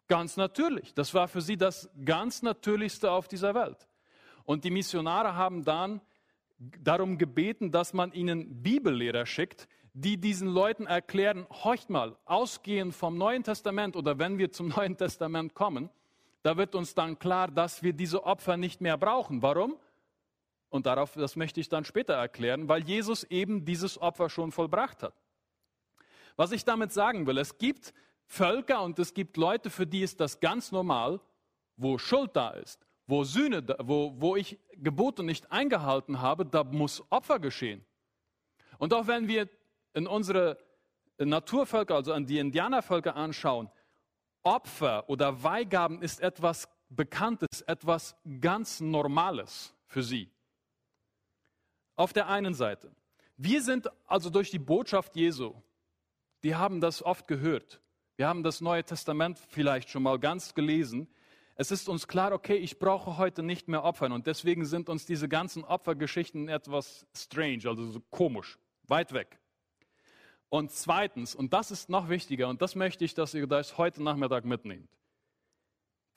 Ganz 0.07 0.37
natürlich. 0.37 0.95
Das 0.95 1.13
war 1.13 1.27
für 1.27 1.41
sie 1.41 1.57
das 1.57 1.89
ganz 2.03 2.41
Natürlichste 2.41 3.11
auf 3.11 3.27
dieser 3.27 3.53
Welt. 3.53 3.87
Und 4.45 4.63
die 4.63 4.71
Missionare 4.71 5.35
haben 5.35 5.63
dann 5.63 6.01
darum 6.57 7.17
gebeten, 7.17 7.71
dass 7.71 7.93
man 7.93 8.13
ihnen 8.13 8.61
Bibellehrer 8.61 9.25
schickt, 9.25 9.67
die 9.93 10.17
diesen 10.17 10.47
Leuten 10.47 10.85
erklären, 10.85 11.47
horcht 11.49 11.89
mal, 11.89 12.17
ausgehend 12.25 12.93
vom 12.93 13.17
Neuen 13.17 13.43
Testament 13.43 13.95
oder 13.95 14.19
wenn 14.19 14.37
wir 14.37 14.51
zum 14.51 14.67
Neuen 14.75 14.97
Testament 14.97 15.53
kommen, 15.53 15.89
da 16.43 16.57
wird 16.57 16.75
uns 16.75 16.93
dann 16.93 17.17
klar, 17.17 17.49
dass 17.49 17.81
wir 17.81 17.93
diese 17.93 18.23
Opfer 18.23 18.55
nicht 18.55 18.81
mehr 18.81 18.97
brauchen. 18.97 19.41
Warum? 19.41 19.77
Und 20.69 20.85
darauf, 20.85 21.13
das 21.13 21.35
möchte 21.35 21.59
ich 21.59 21.69
dann 21.69 21.85
später 21.85 22.13
erklären, 22.13 22.67
weil 22.67 22.83
Jesus 22.83 23.23
eben 23.23 23.65
dieses 23.65 23.99
Opfer 23.99 24.29
schon 24.29 24.51
vollbracht 24.51 25.01
hat. 25.01 25.13
Was 26.35 26.51
ich 26.51 26.65
damit 26.65 26.91
sagen 26.91 27.25
will, 27.25 27.37
es 27.37 27.57
gibt 27.57 27.93
Völker 28.27 28.81
und 28.83 28.99
es 28.99 29.13
gibt 29.13 29.37
Leute, 29.37 29.69
für 29.69 29.87
die 29.87 30.01
ist 30.01 30.19
das 30.19 30.39
ganz 30.39 30.71
normal, 30.71 31.21
wo 31.77 31.97
Schuld 31.97 32.35
da 32.35 32.49
ist, 32.49 32.85
wo 33.07 33.23
Sühne, 33.23 33.63
wo, 33.79 34.13
wo 34.17 34.35
ich 34.35 34.59
Gebote 34.73 35.23
nicht 35.23 35.51
eingehalten 35.51 36.21
habe, 36.21 36.45
da 36.45 36.63
muss 36.63 37.03
Opfer 37.11 37.39
geschehen. 37.39 37.85
Und 38.77 38.93
auch 38.93 39.07
wenn 39.07 39.27
wir 39.27 39.49
in 39.93 40.07
unsere 40.07 40.57
Naturvölker, 41.17 41.95
also 41.95 42.13
an 42.13 42.25
die 42.25 42.39
Indianervölker 42.39 43.15
anschauen, 43.15 43.69
Opfer 44.43 45.09
oder 45.09 45.43
Weihgaben 45.43 46.01
ist 46.01 46.19
etwas 46.19 46.67
Bekanntes, 46.89 47.61
etwas 47.61 48.15
ganz 48.41 48.79
Normales 48.79 49.73
für 49.87 50.03
sie. 50.03 50.29
Auf 51.95 52.13
der 52.13 52.27
einen 52.27 52.53
Seite. 52.53 52.91
Wir 53.37 53.61
sind 53.61 53.89
also 54.05 54.29
durch 54.29 54.51
die 54.51 54.59
Botschaft 54.59 55.15
Jesu, 55.15 55.55
die 56.43 56.55
haben 56.55 56.79
das 56.79 57.01
oft 57.01 57.27
gehört. 57.27 57.81
Wir 58.17 58.27
haben 58.27 58.43
das 58.43 58.61
Neue 58.61 58.83
Testament 58.83 59.39
vielleicht 59.39 59.89
schon 59.89 60.03
mal 60.03 60.19
ganz 60.19 60.53
gelesen. 60.53 61.07
Es 61.57 61.71
ist 61.71 61.87
uns 61.87 62.07
klar, 62.07 62.33
okay, 62.33 62.57
ich 62.57 62.79
brauche 62.79 63.17
heute 63.17 63.41
nicht 63.41 63.69
mehr 63.69 63.83
Opfern 63.83 64.11
und 64.11 64.27
deswegen 64.27 64.65
sind 64.65 64.89
uns 64.89 65.05
diese 65.05 65.29
ganzen 65.29 65.63
Opfergeschichten 65.63 66.49
etwas 66.49 67.07
strange, 67.15 67.61
also 67.65 67.89
so 67.91 68.01
komisch, 68.11 68.59
weit 68.83 69.13
weg. 69.13 69.39
Und 70.49 70.71
zweitens, 70.71 71.33
und 71.33 71.53
das 71.53 71.71
ist 71.71 71.89
noch 71.89 72.09
wichtiger, 72.09 72.49
und 72.49 72.61
das 72.61 72.75
möchte 72.75 73.05
ich, 73.05 73.13
dass 73.13 73.33
ihr 73.33 73.47
das 73.47 73.77
heute 73.77 74.03
Nachmittag 74.03 74.43
mitnehmt. 74.43 74.89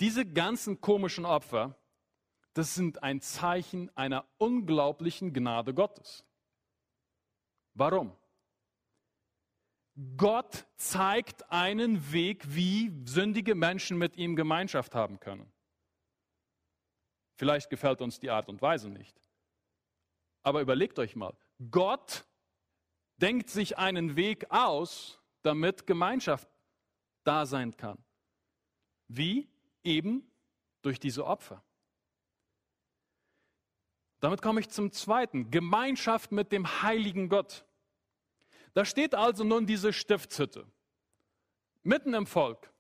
Diese 0.00 0.26
ganzen 0.26 0.80
komischen 0.80 1.24
Opfer, 1.24 1.76
das 2.54 2.74
sind 2.74 3.04
ein 3.04 3.20
Zeichen 3.20 3.96
einer 3.96 4.24
unglaublichen 4.38 5.32
Gnade 5.32 5.72
Gottes. 5.72 6.24
Warum? 7.74 8.12
Gott 10.16 10.66
zeigt 10.76 11.50
einen 11.50 12.12
Weg, 12.12 12.54
wie 12.54 12.92
sündige 13.04 13.54
Menschen 13.54 13.98
mit 13.98 14.16
ihm 14.16 14.36
Gemeinschaft 14.36 14.94
haben 14.94 15.18
können. 15.18 15.50
Vielleicht 17.34 17.68
gefällt 17.68 18.00
uns 18.00 18.20
die 18.20 18.30
Art 18.30 18.48
und 18.48 18.62
Weise 18.62 18.90
nicht. 18.90 19.16
Aber 20.42 20.60
überlegt 20.60 20.98
euch 20.98 21.16
mal, 21.16 21.36
Gott 21.70 22.26
denkt 23.16 23.50
sich 23.50 23.76
einen 23.76 24.14
Weg 24.14 24.50
aus, 24.50 25.20
damit 25.42 25.86
Gemeinschaft 25.86 26.48
da 27.24 27.44
sein 27.44 27.76
kann. 27.76 27.98
Wie? 29.08 29.48
Eben 29.82 30.30
durch 30.82 31.00
diese 31.00 31.26
Opfer. 31.26 31.62
Damit 34.20 34.42
komme 34.42 34.60
ich 34.60 34.68
zum 34.68 34.92
zweiten, 34.92 35.50
Gemeinschaft 35.50 36.32
mit 36.32 36.52
dem 36.52 36.82
heiligen 36.82 37.28
Gott. 37.28 37.64
Da 38.74 38.84
steht 38.84 39.14
also 39.14 39.44
nun 39.44 39.66
diese 39.66 39.92
Stiftshütte, 39.92 40.66
mitten 41.82 42.14
im 42.14 42.26
Volk. 42.26 42.70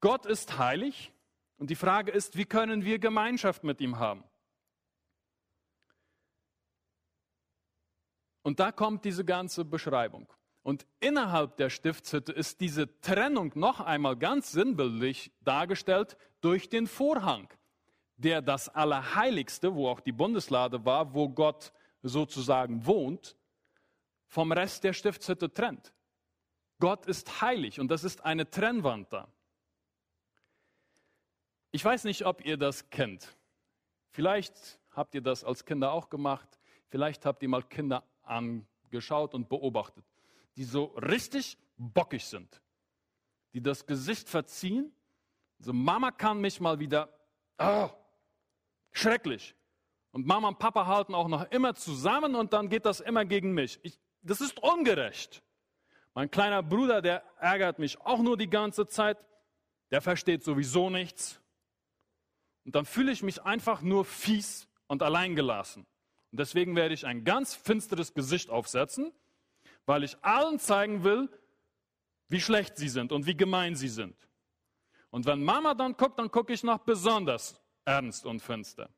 Gott 0.00 0.26
ist 0.26 0.58
heilig 0.58 1.12
und 1.56 1.70
die 1.70 1.76
Frage 1.76 2.12
ist, 2.12 2.36
wie 2.36 2.44
können 2.44 2.84
wir 2.84 2.98
Gemeinschaft 2.98 3.64
mit 3.64 3.80
ihm 3.80 3.98
haben? 3.98 4.24
Und 8.42 8.60
da 8.60 8.72
kommt 8.72 9.04
diese 9.04 9.24
ganze 9.24 9.64
Beschreibung. 9.64 10.26
Und 10.62 10.86
innerhalb 11.00 11.56
der 11.56 11.70
Stiftshütte 11.70 12.32
ist 12.32 12.60
diese 12.60 13.00
Trennung 13.00 13.52
noch 13.54 13.80
einmal 13.80 14.16
ganz 14.16 14.52
sinnbildlich 14.52 15.32
dargestellt 15.40 16.16
durch 16.40 16.68
den 16.68 16.86
Vorhang, 16.86 17.48
der 18.16 18.42
das 18.42 18.68
Allerheiligste, 18.68 19.74
wo 19.74 19.88
auch 19.88 20.00
die 20.00 20.12
Bundeslade 20.12 20.84
war, 20.84 21.14
wo 21.14 21.28
Gott 21.28 21.72
sozusagen 22.02 22.84
wohnt, 22.84 23.36
vom 24.28 24.52
Rest 24.52 24.84
der 24.84 24.92
Stiftshütte 24.92 25.52
trennt. 25.52 25.92
Gott 26.78 27.06
ist 27.06 27.40
heilig 27.40 27.80
und 27.80 27.88
das 27.88 28.04
ist 28.04 28.24
eine 28.24 28.48
Trennwand 28.48 29.12
da. 29.12 29.28
Ich 31.70 31.84
weiß 31.84 32.04
nicht, 32.04 32.24
ob 32.24 32.44
ihr 32.44 32.56
das 32.56 32.88
kennt. 32.90 33.36
Vielleicht 34.10 34.78
habt 34.92 35.14
ihr 35.14 35.20
das 35.20 35.44
als 35.44 35.64
Kinder 35.64 35.92
auch 35.92 36.08
gemacht. 36.08 36.48
Vielleicht 36.88 37.26
habt 37.26 37.42
ihr 37.42 37.48
mal 37.48 37.62
Kinder 37.62 38.04
angeschaut 38.22 39.34
und 39.34 39.48
beobachtet, 39.48 40.04
die 40.56 40.64
so 40.64 40.84
richtig 40.96 41.58
bockig 41.76 42.24
sind, 42.24 42.62
die 43.52 43.62
das 43.62 43.86
Gesicht 43.86 44.28
verziehen. 44.28 44.92
So, 45.58 45.72
Mama 45.72 46.10
kann 46.10 46.40
mich 46.40 46.60
mal 46.60 46.78
wieder, 46.78 47.08
oh, 47.58 47.90
schrecklich. 48.92 49.54
Und 50.12 50.26
Mama 50.26 50.48
und 50.48 50.58
Papa 50.58 50.86
halten 50.86 51.14
auch 51.14 51.28
noch 51.28 51.50
immer 51.50 51.74
zusammen 51.74 52.34
und 52.34 52.52
dann 52.52 52.68
geht 52.68 52.86
das 52.86 53.00
immer 53.00 53.24
gegen 53.24 53.52
mich. 53.52 53.78
Ich, 53.82 53.98
das 54.22 54.40
ist 54.40 54.58
ungerecht. 54.62 55.42
Mein 56.14 56.30
kleiner 56.30 56.62
Bruder, 56.62 57.00
der 57.00 57.22
ärgert 57.38 57.78
mich 57.78 58.00
auch 58.00 58.18
nur 58.18 58.36
die 58.36 58.50
ganze 58.50 58.86
Zeit. 58.86 59.18
Der 59.90 60.00
versteht 60.00 60.42
sowieso 60.42 60.90
nichts. 60.90 61.40
Und 62.64 62.74
dann 62.74 62.84
fühle 62.84 63.12
ich 63.12 63.22
mich 63.22 63.42
einfach 63.42 63.82
nur 63.82 64.04
fies 64.04 64.68
und 64.88 65.02
alleingelassen. 65.02 65.86
Und 66.30 66.40
deswegen 66.40 66.76
werde 66.76 66.94
ich 66.94 67.06
ein 67.06 67.24
ganz 67.24 67.54
finsteres 67.54 68.12
Gesicht 68.12 68.50
aufsetzen, 68.50 69.12
weil 69.86 70.04
ich 70.04 70.22
allen 70.22 70.58
zeigen 70.58 71.04
will, 71.04 71.30
wie 72.28 72.40
schlecht 72.40 72.76
sie 72.76 72.88
sind 72.88 73.12
und 73.12 73.26
wie 73.26 73.36
gemein 73.36 73.74
sie 73.74 73.88
sind. 73.88 74.16
Und 75.10 75.24
wenn 75.24 75.42
Mama 75.42 75.72
dann 75.74 75.96
guckt, 75.96 76.18
dann 76.18 76.30
gucke 76.30 76.52
ich 76.52 76.62
noch 76.62 76.78
besonders 76.78 77.58
ernst 77.84 78.26
und 78.26 78.40
finster. 78.40 78.90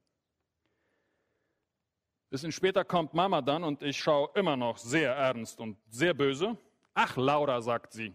Bisschen 2.31 2.53
später 2.53 2.85
kommt 2.85 3.12
Mama 3.12 3.43
dann 3.43 3.64
und 3.64 3.83
ich 3.83 3.99
schaue 3.99 4.31
immer 4.35 4.57
noch 4.57 4.79
sehr 4.79 5.12
ernst 5.12 5.59
und 5.61 5.77
sehr 5.88 6.14
böse. 6.14 6.57
Ach, 6.95 7.16
Laura, 7.16 7.61
sagt 7.61 7.93
sie, 7.93 8.14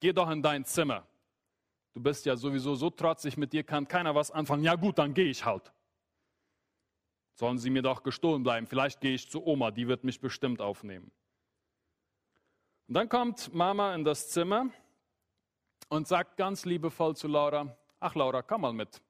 geh 0.00 0.12
doch 0.12 0.30
in 0.30 0.42
dein 0.42 0.64
Zimmer. 0.64 1.06
Du 1.92 2.00
bist 2.00 2.24
ja 2.24 2.34
sowieso 2.34 2.74
so 2.74 2.88
trotzig, 2.88 3.36
mit 3.36 3.52
dir 3.52 3.62
kann 3.62 3.86
keiner 3.86 4.14
was 4.14 4.30
anfangen. 4.30 4.64
Ja 4.64 4.74
gut, 4.74 4.98
dann 4.98 5.12
gehe 5.12 5.26
ich 5.26 5.44
halt. 5.44 5.70
Sollen 7.34 7.58
sie 7.58 7.68
mir 7.68 7.82
doch 7.82 8.02
gestohlen 8.02 8.42
bleiben. 8.42 8.66
Vielleicht 8.66 9.02
gehe 9.02 9.14
ich 9.14 9.30
zu 9.30 9.46
Oma, 9.46 9.70
die 9.70 9.86
wird 9.86 10.02
mich 10.02 10.18
bestimmt 10.18 10.62
aufnehmen. 10.62 11.12
Und 12.88 12.94
dann 12.94 13.08
kommt 13.10 13.52
Mama 13.52 13.94
in 13.94 14.04
das 14.04 14.30
Zimmer 14.30 14.70
und 15.90 16.08
sagt 16.08 16.38
ganz 16.38 16.64
liebevoll 16.64 17.14
zu 17.16 17.28
Laura, 17.28 17.76
ach 18.00 18.14
Laura, 18.14 18.40
komm 18.40 18.62
mal 18.62 18.72
mit. 18.72 19.02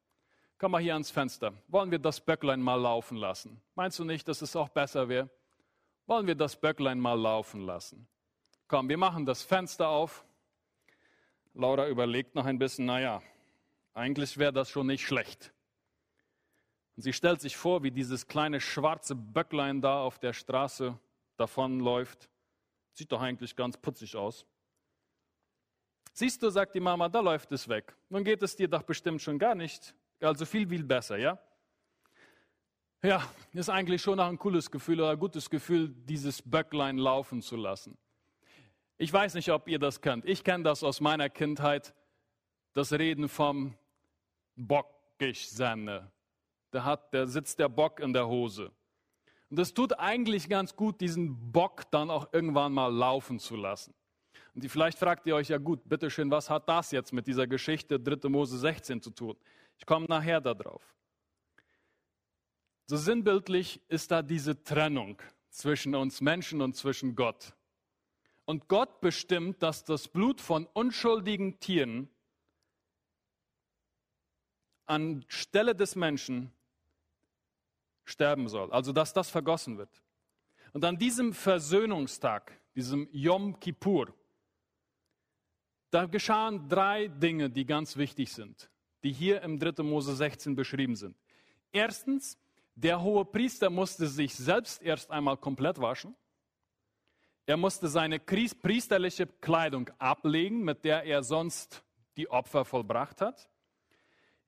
Komm 0.63 0.71
mal 0.71 0.81
hier 0.81 0.93
ans 0.93 1.11
Fenster. 1.11 1.53
Wollen 1.67 1.91
wir 1.91 1.99
das 1.99 2.21
Böcklein 2.21 2.63
mal 2.63 2.81
laufen 2.81 3.17
lassen? 3.17 3.61
Meinst 3.75 3.99
du 3.99 4.05
nicht, 4.05 4.29
dass 4.29 4.43
es 4.43 4.55
auch 4.55 4.69
besser 4.69 5.09
wäre? 5.09 5.29
Wollen 6.07 6.29
wir 6.29 6.37
das 6.37 6.55
Böcklein 6.55 7.01
mal 7.01 7.19
laufen 7.21 7.63
lassen? 7.63 8.07
Komm, 8.69 8.89
wir 8.89 8.97
machen 8.97 9.27
das 9.27 9.43
Fenster 9.43 9.89
auf. 9.89 10.25
Laura 11.55 11.89
überlegt 11.89 12.37
noch 12.37 12.47
ein 12.47 12.61
bisschen, 12.61 12.87
naja, 12.87 13.21
eigentlich 13.93 14.39
wäre 14.39 14.53
das 14.53 14.71
schon 14.71 14.87
nicht 14.87 15.05
schlecht. 15.05 15.53
Und 16.95 17.03
sie 17.03 17.13
stellt 17.13 17.41
sich 17.41 17.57
vor, 17.57 17.83
wie 17.83 17.91
dieses 17.91 18.29
kleine 18.29 18.61
schwarze 18.61 19.17
Böcklein 19.17 19.81
da 19.81 20.01
auf 20.01 20.21
der 20.21 20.33
Straße 20.33 20.97
davonläuft. 21.39 22.29
Sieht 22.93 23.11
doch 23.11 23.21
eigentlich 23.21 23.57
ganz 23.57 23.77
putzig 23.77 24.15
aus. 24.15 24.47
Siehst 26.13 26.41
du, 26.41 26.51
sagt 26.51 26.77
die 26.77 26.81
Mama, 26.81 27.09
da 27.09 27.19
läuft 27.19 27.51
es 27.51 27.69
weg. 27.69 27.97
Nun 28.11 28.23
geht 28.23 28.45
es 28.45 28.55
dir 28.55 28.69
doch 28.69 28.85
bestimmt 28.85 29.21
schon 29.21 29.41
gar 29.41 29.57
nicht 29.57 29.93
also 30.23 30.45
viel, 30.45 30.69
viel 30.69 30.85
besser, 30.85 31.19
ja? 31.19 31.39
Ja, 33.03 33.29
ist 33.53 33.69
eigentlich 33.69 34.01
schon 34.01 34.21
auch 34.21 34.29
ein 34.29 34.39
cooles 34.39 34.71
Gefühl 34.71 35.01
oder 35.01 35.11
ein 35.11 35.19
gutes 35.19 35.51
Gefühl, 35.51 35.89
dieses 35.89 36.41
Böcklein 36.41 36.99
laufen 36.99 37.43
zu 37.43 37.57
lassen. 37.57 37.99
Ich 38.97 39.13
weiß 39.13 39.35
nicht, 39.35 39.51
ob 39.51 39.69
ihr 39.69 39.81
das 39.81 40.01
kennt. 40.01 40.25
Ich 40.25 40.45
kenne 40.45 40.63
das 40.63 40.85
aus 40.85 41.01
meiner 41.01 41.29
Kindheit, 41.29 41.95
das 42.75 42.93
Reden 42.93 43.29
vom 43.29 43.77
bockig 44.55 45.51
sein. 45.51 46.09
Da, 46.71 46.85
hat, 46.85 47.13
da 47.13 47.27
sitzt 47.27 47.59
der 47.59 47.69
Bock 47.69 47.99
in 47.99 48.13
der 48.13 48.29
Hose. 48.29 48.71
Und 49.51 49.59
es 49.59 49.75
tut 49.75 49.99
eigentlich 49.99 50.49
ganz 50.49 50.77
gut, 50.77 51.01
diesen 51.01 51.51
Bock 51.51 51.91
dann 51.91 52.09
auch 52.09 52.33
irgendwann 52.33 52.73
mal 52.73 52.87
laufen 52.87 53.41
zu 53.41 53.57
lassen. 53.57 53.93
Und 54.55 54.69
vielleicht 54.71 54.99
fragt 54.99 55.27
ihr 55.27 55.35
euch 55.35 55.49
ja 55.49 55.59
gut, 55.59 55.81
bitteschön, 55.89 56.31
was 56.31 56.49
hat 56.49 56.69
das 56.69 56.91
jetzt 56.93 57.13
mit 57.13 57.27
dieser 57.27 57.47
Geschichte 57.47 57.99
3. 57.99 58.29
Mose 58.29 58.59
16 58.59 59.03
zu 59.03 59.11
tun? 59.11 59.37
Ich 59.83 59.87
komme 59.87 60.07
nachher 60.07 60.41
darauf. 60.41 60.81
So 62.87 62.97
sinnbildlich 62.97 63.81
ist 63.89 64.13
da 64.13 64.23
diese 64.23 64.63
Trennung 64.63 65.21
zwischen 65.51 65.97
uns 65.97 66.21
Menschen 66.21 66.63
und 66.63 66.77
zwischen 66.77 67.17
Gott. 67.17 67.53
Und 68.45 68.69
Gott 68.69 69.01
bestimmt, 69.01 69.61
dass 69.61 69.83
das 69.83 70.07
Blut 70.07 70.41
von 70.41 70.67
unschuldigen 70.67 71.59
Tieren 71.59 72.09
an 74.87 75.25
Stelle 75.27 75.75
des 75.75 75.97
Menschen 75.97 76.53
sterben 78.05 78.47
soll, 78.47 78.73
also 78.73 78.93
dass 78.93 79.13
das 79.13 79.31
vergossen 79.31 79.79
wird. 79.79 80.01
Und 80.73 80.85
an 80.85 80.97
diesem 80.97 81.33
Versöhnungstag, 81.33 82.53
diesem 82.77 83.09
Yom 83.11 83.59
Kippur, 83.59 84.15
da 85.91 86.07
geschahen 86.07 86.69
drei 86.69 87.09
Dinge, 87.09 87.51
die 87.51 87.67
ganz 87.67 87.97
wichtig 87.97 88.33
sind. 88.33 88.71
Die 89.03 89.13
hier 89.13 89.43
im 89.43 89.59
3. 89.59 89.83
Mose 89.83 90.15
16 90.15 90.55
beschrieben 90.55 90.97
sind. 90.97 91.17
Erstens, 91.73 92.39
der 92.75 93.03
hohe 93.03 93.25
Priester 93.25 93.71
musste 93.71 94.07
sich 94.07 94.35
selbst 94.35 94.83
erst 94.83 95.11
einmal 95.11 95.37
komplett 95.37 95.81
waschen. 95.81 96.15
Er 97.47 97.57
musste 97.57 97.89
seine 97.89 98.19
priesterliche 98.21 99.27
Kleidung 99.41 99.91
ablegen, 99.99 100.63
mit 100.63 100.85
der 100.85 101.05
er 101.05 101.23
sonst 101.23 101.83
die 102.17 102.31
Opfer 102.31 102.65
vollbracht 102.65 103.21
hat. 103.21 103.49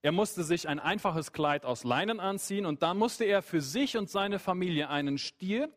Er 0.02 0.12
musste 0.12 0.44
sich 0.44 0.68
ein 0.68 0.78
einfaches 0.78 1.32
Kleid 1.32 1.64
aus 1.64 1.82
Leinen 1.82 2.20
anziehen 2.20 2.66
und 2.66 2.82
dann 2.82 2.98
musste 2.98 3.24
er 3.24 3.42
für 3.42 3.60
sich 3.60 3.96
und 3.96 4.10
seine 4.10 4.38
Familie 4.38 4.90
einen 4.90 5.18
Stier 5.18 5.70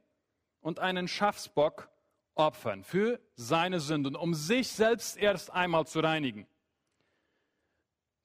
und 0.60 0.80
einen 0.80 1.08
Schafsbock 1.08 1.90
opfern 2.36 2.84
für 2.84 3.20
seine 3.36 3.80
Sünden, 3.80 4.16
um 4.16 4.34
sich 4.34 4.68
selbst 4.68 5.18
erst 5.18 5.52
einmal 5.52 5.88
zu 5.88 6.02
reinigen. 6.02 6.46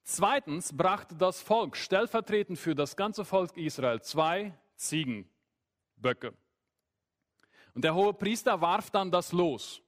Zweitens 0.03 0.75
brachte 0.75 1.15
das 1.15 1.41
Volk 1.41 1.77
stellvertretend 1.77 2.59
für 2.59 2.75
das 2.75 2.97
ganze 2.97 3.23
Volk 3.23 3.55
Israel 3.55 4.01
zwei 4.01 4.53
Ziegenböcke. 4.75 6.33
Und 7.73 7.83
der 7.83 7.95
hohe 7.95 8.13
Priester 8.13 8.59
warf 8.59 8.91
dann 8.91 9.11
das 9.11 9.31
Los, 9.31 9.81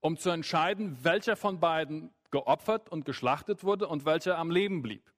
um 0.00 0.16
zu 0.16 0.30
entscheiden, 0.30 1.02
welcher 1.02 1.36
von 1.36 1.58
beiden 1.58 2.14
geopfert 2.30 2.88
und 2.90 3.04
geschlachtet 3.04 3.64
wurde 3.64 3.88
und 3.88 4.04
welcher 4.04 4.38
am 4.38 4.50
Leben 4.50 4.82
blieb. 4.82 5.10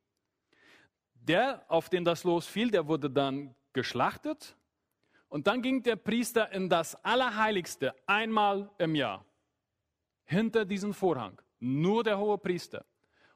Der, 1.15 1.65
auf 1.69 1.89
den 1.89 2.05
das 2.05 2.25
Los 2.25 2.47
fiel, 2.47 2.71
der 2.71 2.87
wurde 2.87 3.11
dann 3.11 3.55
geschlachtet 3.73 4.57
und 5.29 5.47
dann 5.47 5.63
ging 5.63 5.83
der 5.83 5.97
Priester 5.97 6.51
in 6.53 6.69
das 6.69 6.95
Allerheiligste 7.05 7.95
einmal 8.07 8.71
im 8.79 8.95
Jahr 8.95 9.25
hinter 10.25 10.65
diesen 10.65 10.95
Vorhang. 10.95 11.41
Nur 11.59 12.05
der 12.05 12.19
hohe 12.19 12.39
Priester. 12.39 12.85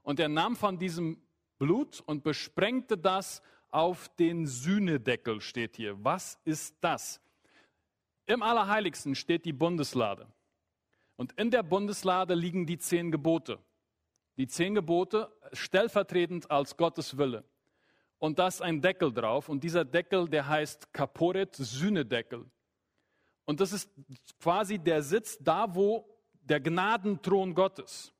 Und 0.06 0.20
er 0.20 0.28
nahm 0.28 0.54
von 0.54 0.78
diesem 0.78 1.20
Blut 1.58 2.00
und 2.06 2.22
besprengte 2.22 2.96
das 2.96 3.42
auf 3.70 4.08
den 4.20 4.46
Sühnedeckel, 4.46 5.40
steht 5.40 5.74
hier. 5.74 5.96
Was 6.04 6.38
ist 6.44 6.76
das? 6.80 7.20
Im 8.26 8.40
Allerheiligsten 8.40 9.16
steht 9.16 9.44
die 9.44 9.52
Bundeslade. 9.52 10.28
Und 11.16 11.32
in 11.32 11.50
der 11.50 11.64
Bundeslade 11.64 12.36
liegen 12.36 12.66
die 12.66 12.78
zehn 12.78 13.10
Gebote. 13.10 13.58
Die 14.36 14.46
zehn 14.46 14.76
Gebote 14.76 15.28
stellvertretend 15.52 16.52
als 16.52 16.76
Gottes 16.76 17.18
Wille. 17.18 17.42
Und 18.20 18.38
da 18.38 18.46
ist 18.46 18.62
ein 18.62 18.80
Deckel 18.80 19.12
drauf. 19.12 19.48
Und 19.48 19.64
dieser 19.64 19.84
Deckel, 19.84 20.28
der 20.28 20.46
heißt 20.46 20.92
Kaporet, 20.92 21.56
Sühnedeckel. 21.56 22.48
Und 23.44 23.58
das 23.58 23.72
ist 23.72 23.90
quasi 24.38 24.78
der 24.78 25.02
Sitz 25.02 25.36
da, 25.40 25.74
wo 25.74 26.08
der 26.42 26.60
Gnadenthron 26.60 27.52
Gottes. 27.56 28.12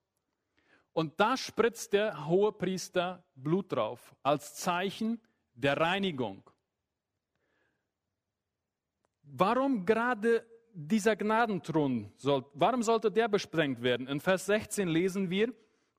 Und 0.96 1.20
da 1.20 1.36
spritzt 1.36 1.92
der 1.92 2.26
hohe 2.26 2.52
Priester 2.52 3.22
Blut 3.34 3.70
drauf 3.70 4.16
als 4.22 4.54
Zeichen 4.54 5.20
der 5.52 5.78
Reinigung. 5.78 6.42
Warum 9.22 9.84
gerade 9.84 10.46
dieser 10.72 11.14
Gnadenthron, 11.14 12.10
soll, 12.16 12.46
warum 12.54 12.82
sollte 12.82 13.10
der 13.10 13.28
besprengt 13.28 13.82
werden? 13.82 14.08
In 14.08 14.20
Vers 14.20 14.46
16 14.46 14.88
lesen 14.88 15.28
wir, 15.28 15.52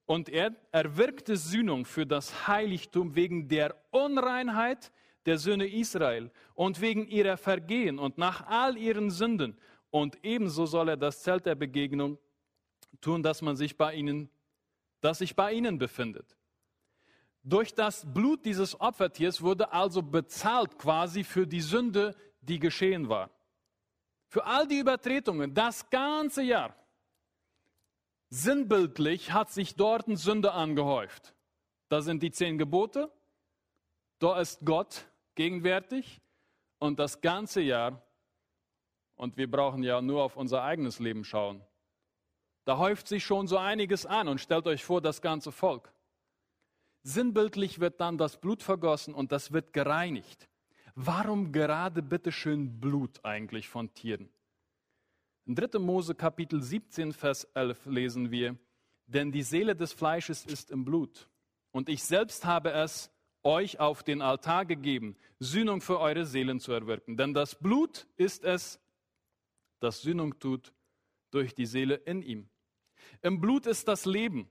und 0.08 0.30
er 0.30 0.56
erwirkte 0.72 1.38
Sühnung 1.38 1.86
für 1.86 2.08
das 2.08 2.48
Heiligtum 2.48 3.16
wegen 3.16 3.48
der 3.48 3.76
Unreinheit 3.92 4.92
der 5.28 5.38
Söhne 5.38 5.68
Israel 5.68 6.32
und 6.56 6.82
wegen 6.82 7.06
ihrer 7.06 7.38
Vergehen 7.38 8.00
und 8.00 8.18
nach 8.18 8.48
all 8.48 8.76
ihren 8.76 9.12
Sünden. 9.12 9.60
Und 9.92 10.18
ebenso 10.24 10.66
soll 10.66 10.90
er 10.90 10.98
das 10.98 11.22
Zelt 11.22 11.46
der 11.46 11.54
Begegnung 11.54 12.18
tun, 13.00 13.22
dass 13.22 13.44
man 13.44 13.56
sich 13.56 13.78
bei 13.78 13.94
ihnen, 13.94 14.32
das 15.02 15.20
sich 15.20 15.36
bei 15.36 15.54
ihnen 15.54 15.78
befindet. 15.78 16.38
Durch 17.44 17.74
das 17.74 18.06
Blut 18.06 18.44
dieses 18.46 18.80
Opfertiers 18.80 19.42
wurde 19.42 19.72
also 19.72 20.02
bezahlt 20.02 20.78
quasi 20.78 21.24
für 21.24 21.48
die 21.48 21.62
Sünde, 21.62 22.16
die 22.42 22.60
geschehen 22.60 23.08
war. 23.08 23.30
Für 24.28 24.46
all 24.46 24.68
die 24.68 24.80
Übertretungen, 24.80 25.54
das 25.54 25.90
ganze 25.90 26.44
Jahr. 26.44 26.76
Sinnbildlich 28.30 29.32
hat 29.32 29.52
sich 29.52 29.76
dort 29.76 30.06
Sünde 30.18 30.52
angehäuft. 30.52 31.34
Da 31.88 32.02
sind 32.02 32.22
die 32.22 32.32
zehn 32.32 32.58
Gebote, 32.58 33.10
da 34.20 34.40
ist 34.42 34.66
Gott 34.66 35.06
gegenwärtig 35.36 36.20
und 36.80 37.00
das 37.00 37.22
ganze 37.22 37.62
Jahr, 37.62 38.02
und 39.16 39.38
wir 39.38 39.50
brauchen 39.50 39.84
ja 39.84 40.02
nur 40.02 40.24
auf 40.24 40.36
unser 40.36 40.64
eigenes 40.64 41.00
Leben 41.00 41.24
schauen, 41.24 41.64
da 42.68 42.78
häuft 42.78 43.08
sich 43.08 43.24
schon 43.24 43.48
so 43.48 43.58
einiges 43.58 44.06
an 44.06 44.28
und 44.28 44.42
stellt 44.42 44.68
euch 44.68 44.84
vor, 44.84 45.00
das 45.00 45.22
ganze 45.22 45.54
Volk. 45.54 45.90
Sinnbildlich 47.02 47.80
wird 47.80 48.02
dann 48.02 48.18
das 48.18 48.42
Blut 48.42 48.62
vergossen 48.62 49.14
und 49.14 49.32
das 49.32 49.54
wird 49.54 49.72
gereinigt. 49.72 50.50
Warum 50.94 51.54
gerade 51.54 52.02
bitteschön 52.02 52.82
Blut 52.82 53.24
eigentlich 53.24 53.70
von 53.70 53.94
Tieren? 53.94 54.28
In 55.46 55.56
3. 55.56 55.80
Mose 55.80 56.14
Kapitel 56.14 56.62
17, 56.62 57.14
Vers 57.14 57.46
11 57.54 57.86
lesen 57.86 58.32
wir, 58.32 58.58
denn 59.06 59.32
die 59.32 59.44
Seele 59.44 59.74
des 59.74 59.94
Fleisches 59.94 60.46
ist 60.46 60.70
im 60.70 60.84
Blut. 60.84 61.30
Und 61.72 61.88
ich 61.88 62.04
selbst 62.04 62.44
habe 62.44 62.72
es 62.72 63.10
euch 63.44 63.80
auf 63.80 64.04
den 64.04 64.22
Altar 64.22 64.66
gegeben, 64.66 65.16
Sühnung 65.40 65.80
für 65.80 66.02
eure 66.02 66.26
Seelen 66.26 66.60
zu 66.60 66.74
erwirken. 66.74 67.16
Denn 67.16 67.34
das 67.34 67.56
Blut 67.56 68.08
ist 68.18 68.44
es, 68.44 68.78
das 69.80 70.02
Sühnung 70.02 70.38
tut 70.38 70.74
durch 71.32 71.56
die 71.56 71.66
Seele 71.66 71.96
in 71.96 72.22
ihm. 72.22 72.50
Im 73.22 73.40
Blut 73.40 73.66
ist 73.66 73.88
das 73.88 74.06
Leben. 74.06 74.50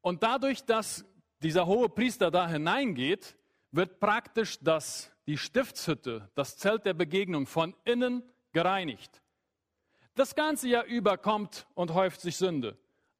Und 0.00 0.22
dadurch, 0.22 0.64
dass 0.64 1.04
dieser 1.42 1.66
hohe 1.66 1.88
Priester 1.88 2.30
da 2.30 2.48
hineingeht, 2.48 3.36
wird 3.72 4.00
praktisch 4.00 4.58
das, 4.60 5.12
die 5.26 5.38
Stiftshütte, 5.38 6.30
das 6.34 6.56
Zelt 6.56 6.84
der 6.86 6.94
Begegnung 6.94 7.46
von 7.46 7.74
innen 7.84 8.22
gereinigt. 8.52 9.22
Das 10.14 10.34
ganze 10.34 10.68
Jahr 10.68 10.84
über 10.84 11.16
kommt 11.16 11.66
und 11.74 11.94
häuft 11.94 12.20
sich 12.20 12.36
Sünde. 12.36 12.76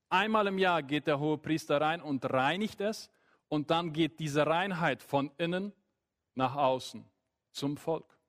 Einmal 0.08 0.48
im 0.48 0.58
Jahr 0.58 0.82
geht 0.82 1.06
der 1.06 1.20
hohe 1.20 1.38
Priester 1.38 1.80
rein 1.80 2.02
und 2.02 2.24
reinigt 2.30 2.80
es 2.80 3.10
und 3.48 3.70
dann 3.70 3.92
geht 3.92 4.18
diese 4.18 4.46
Reinheit 4.46 5.02
von 5.02 5.30
innen 5.38 5.72
nach 6.34 6.56
außen 6.56 7.04
zum 7.52 7.76
Volk. 7.76 8.19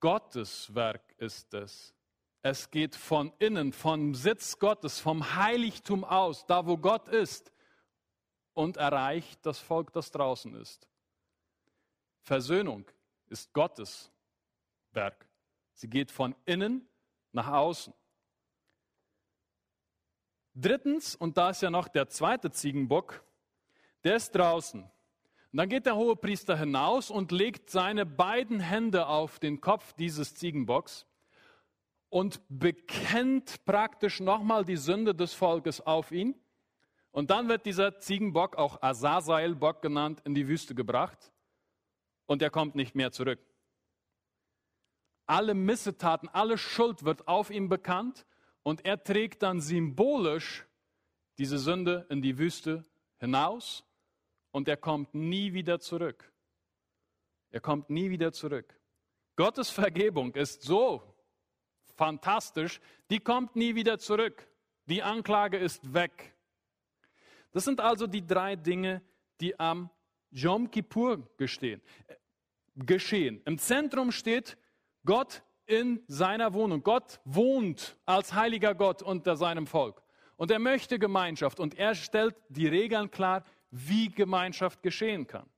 Gottes 0.00 0.74
Werk 0.74 1.14
ist 1.18 1.52
es, 1.54 1.94
es 2.42 2.70
geht 2.70 2.96
von 2.96 3.32
innen, 3.38 3.72
vom 3.72 4.14
Sitz 4.14 4.58
Gottes, 4.58 4.98
vom 4.98 5.34
Heiligtum 5.36 6.04
aus, 6.04 6.46
da 6.46 6.66
wo 6.66 6.78
Gott 6.78 7.08
ist, 7.08 7.52
und 8.54 8.78
erreicht 8.78 9.44
das 9.44 9.58
Volk, 9.58 9.92
das 9.92 10.10
draußen 10.10 10.54
ist. 10.54 10.88
Versöhnung 12.22 12.84
ist 13.26 13.52
Gottes 13.52 14.10
Werk. 14.92 15.28
Sie 15.74 15.88
geht 15.88 16.10
von 16.10 16.34
innen 16.46 16.88
nach 17.32 17.48
außen. 17.48 17.94
Drittens, 20.54 21.14
und 21.14 21.36
da 21.36 21.50
ist 21.50 21.62
ja 21.62 21.70
noch 21.70 21.88
der 21.88 22.08
zweite 22.08 22.50
Ziegenbock, 22.50 23.22
der 24.02 24.16
ist 24.16 24.32
draußen. 24.32 24.90
Und 25.52 25.56
dann 25.56 25.68
geht 25.68 25.86
der 25.86 25.96
hohe 25.96 26.14
Priester 26.14 26.56
hinaus 26.56 27.10
und 27.10 27.32
legt 27.32 27.70
seine 27.70 28.06
beiden 28.06 28.60
Hände 28.60 29.08
auf 29.08 29.40
den 29.40 29.60
Kopf 29.60 29.92
dieses 29.94 30.34
Ziegenbocks 30.34 31.06
und 32.08 32.40
bekennt 32.48 33.64
praktisch 33.64 34.20
nochmal 34.20 34.64
die 34.64 34.76
Sünde 34.76 35.14
des 35.14 35.34
Volkes 35.34 35.80
auf 35.80 36.12
ihn. 36.12 36.36
Und 37.10 37.30
dann 37.30 37.48
wird 37.48 37.66
dieser 37.66 37.98
Ziegenbock, 37.98 38.56
auch 38.56 38.80
Azazelbock 38.80 39.82
genannt, 39.82 40.22
in 40.24 40.34
die 40.34 40.46
Wüste 40.46 40.76
gebracht 40.76 41.32
und 42.26 42.42
er 42.42 42.50
kommt 42.50 42.76
nicht 42.76 42.94
mehr 42.94 43.10
zurück. 43.10 43.40
Alle 45.26 45.54
Missetaten, 45.54 46.28
alle 46.28 46.58
Schuld 46.58 47.04
wird 47.04 47.26
auf 47.26 47.50
ihm 47.50 47.68
bekannt 47.68 48.24
und 48.62 48.84
er 48.84 49.02
trägt 49.02 49.42
dann 49.42 49.60
symbolisch 49.60 50.64
diese 51.38 51.58
Sünde 51.58 52.06
in 52.08 52.22
die 52.22 52.38
Wüste 52.38 52.84
hinaus 53.18 53.84
und 54.52 54.68
er 54.68 54.76
kommt 54.76 55.14
nie 55.14 55.52
wieder 55.52 55.80
zurück. 55.80 56.32
Er 57.50 57.60
kommt 57.60 57.90
nie 57.90 58.10
wieder 58.10 58.32
zurück. 58.32 58.78
Gottes 59.36 59.70
Vergebung 59.70 60.34
ist 60.34 60.62
so 60.62 61.02
fantastisch, 61.96 62.80
die 63.10 63.20
kommt 63.20 63.56
nie 63.56 63.74
wieder 63.74 63.98
zurück. 63.98 64.46
Die 64.86 65.02
Anklage 65.02 65.56
ist 65.56 65.92
weg. 65.92 66.34
Das 67.52 67.64
sind 67.64 67.80
also 67.80 68.06
die 68.06 68.26
drei 68.26 68.56
Dinge, 68.56 69.02
die 69.40 69.58
am 69.58 69.90
Yom 70.30 70.70
Kippur 70.70 71.28
gestehen, 71.36 71.82
geschehen. 72.76 73.42
Im 73.44 73.58
Zentrum 73.58 74.12
steht 74.12 74.56
Gott 75.04 75.42
in 75.66 76.02
seiner 76.06 76.54
Wohnung. 76.54 76.82
Gott 76.82 77.20
wohnt 77.24 77.96
als 78.06 78.34
heiliger 78.34 78.74
Gott 78.74 79.02
unter 79.02 79.36
seinem 79.36 79.66
Volk. 79.66 80.02
Und 80.36 80.50
er 80.50 80.58
möchte 80.58 80.98
Gemeinschaft 80.98 81.60
und 81.60 81.78
er 81.78 81.94
stellt 81.94 82.34
die 82.48 82.66
Regeln 82.66 83.10
klar, 83.10 83.44
wie 83.70 84.08
Gemeinschaft 84.08 84.82
geschehen 84.82 85.26
kann. 85.26 85.48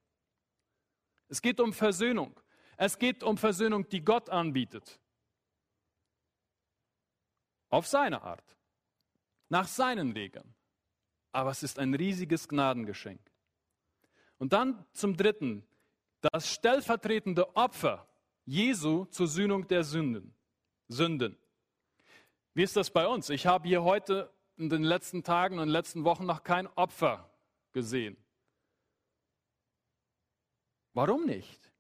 Es 1.29 1.40
geht 1.40 1.61
um 1.61 1.72
Versöhnung. 1.72 2.38
Es 2.77 2.98
geht 2.98 3.22
um 3.22 3.38
Versöhnung, 3.38 3.88
die 3.88 4.05
Gott 4.05 4.29
anbietet. 4.29 4.98
auf 7.72 7.87
seine 7.87 8.22
Art, 8.22 8.57
nach 9.48 9.66
seinen 9.66 10.12
Regeln. 10.12 10.55
Aber 11.33 11.51
es 11.51 11.62
ist 11.62 11.79
ein 11.79 11.94
riesiges 11.94 12.46
Gnadengeschenk. 12.46 13.20
Und 14.37 14.53
dann 14.53 14.85
zum 14.92 15.16
Dritten, 15.16 15.66
das 16.20 16.53
stellvertretende 16.53 17.57
Opfer 17.57 18.07
Jesu 18.44 19.07
zur 19.07 19.27
Sühnung 19.27 19.66
der 19.68 19.85
Sünden. 19.85 20.35
Sünden. 20.88 21.38
Wie 22.53 22.62
ist 22.62 22.77
das 22.77 22.90
bei 22.90 23.07
uns? 23.07 23.31
Ich 23.31 23.46
habe 23.46 23.66
hier 23.66 23.83
heute 23.83 24.31
in 24.59 24.68
den 24.68 24.83
letzten 24.83 25.25
Tagen 25.25 25.59
und 25.59 25.68
letzten 25.68 26.05
Wochen 26.05 26.27
noch 26.27 26.42
kein 26.42 26.66
Opfer 26.66 27.32
gesehen. 27.73 28.17
Warum 30.95 31.25
nicht? 31.25 31.73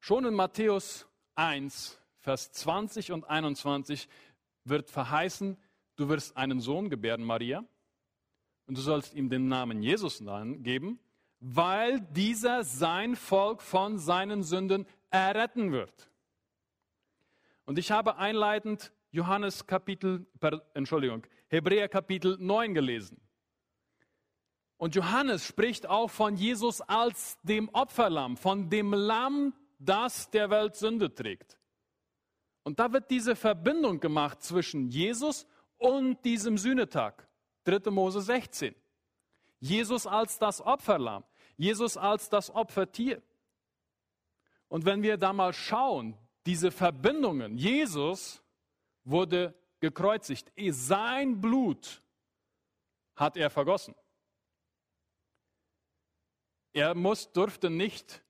Schon 0.00 0.24
in 0.26 0.34
Matthäus 0.34 1.06
1, 1.36 2.00
Vers 2.18 2.52
20 2.52 3.12
und 3.12 3.24
21 3.24 4.08
wird 4.64 4.90
verheißen, 4.90 5.56
du 5.96 6.08
wirst 6.08 6.36
einen 6.36 6.60
Sohn 6.60 6.90
gebären, 6.90 7.22
Maria, 7.22 7.64
und 8.66 8.78
du 8.78 8.82
sollst 8.82 9.14
ihm 9.14 9.28
den 9.28 9.48
Namen 9.48 9.82
Jesus 9.82 10.22
geben, 10.58 10.98
weil 11.40 12.00
dieser 12.00 12.64
sein 12.64 13.16
Volk 13.16 13.60
von 13.62 13.98
seinen 13.98 14.42
Sünden 14.42 14.86
erretten 15.10 15.72
wird. 15.72 16.10
Und 17.66 17.78
ich 17.78 17.90
habe 17.90 18.16
einleitend 18.16 18.92
Johannes 19.10 19.66
Kapitel, 19.66 20.26
Entschuldigung, 20.74 21.26
Hebräer 21.48 21.88
Kapitel 21.88 22.36
9 22.40 22.74
gelesen. 22.74 23.20
Und 24.84 24.94
Johannes 24.94 25.46
spricht 25.46 25.86
auch 25.86 26.10
von 26.10 26.36
Jesus 26.36 26.82
als 26.82 27.38
dem 27.42 27.70
Opferlamm, 27.70 28.36
von 28.36 28.68
dem 28.68 28.92
Lamm, 28.92 29.54
das 29.78 30.28
der 30.28 30.50
Welt 30.50 30.76
Sünde 30.76 31.14
trägt. 31.14 31.58
Und 32.64 32.78
da 32.78 32.92
wird 32.92 33.10
diese 33.10 33.34
Verbindung 33.34 33.98
gemacht 33.98 34.42
zwischen 34.42 34.90
Jesus 34.90 35.46
und 35.78 36.22
diesem 36.22 36.58
Sühnetag. 36.58 37.26
3. 37.64 37.90
Mose 37.90 38.20
16. 38.20 38.74
Jesus 39.58 40.06
als 40.06 40.38
das 40.38 40.60
Opferlamm, 40.60 41.24
Jesus 41.56 41.96
als 41.96 42.28
das 42.28 42.54
Opfertier. 42.54 43.22
Und 44.68 44.84
wenn 44.84 45.02
wir 45.02 45.16
da 45.16 45.32
mal 45.32 45.54
schauen, 45.54 46.14
diese 46.44 46.70
Verbindungen, 46.70 47.56
Jesus 47.56 48.42
wurde 49.02 49.54
gekreuzigt. 49.80 50.52
Sein 50.68 51.40
Blut 51.40 52.02
hat 53.16 53.38
er 53.38 53.48
vergossen. 53.48 53.94
Er 56.74 56.94
muss, 56.94 57.30
durfte 57.32 57.70
nicht 57.70 58.22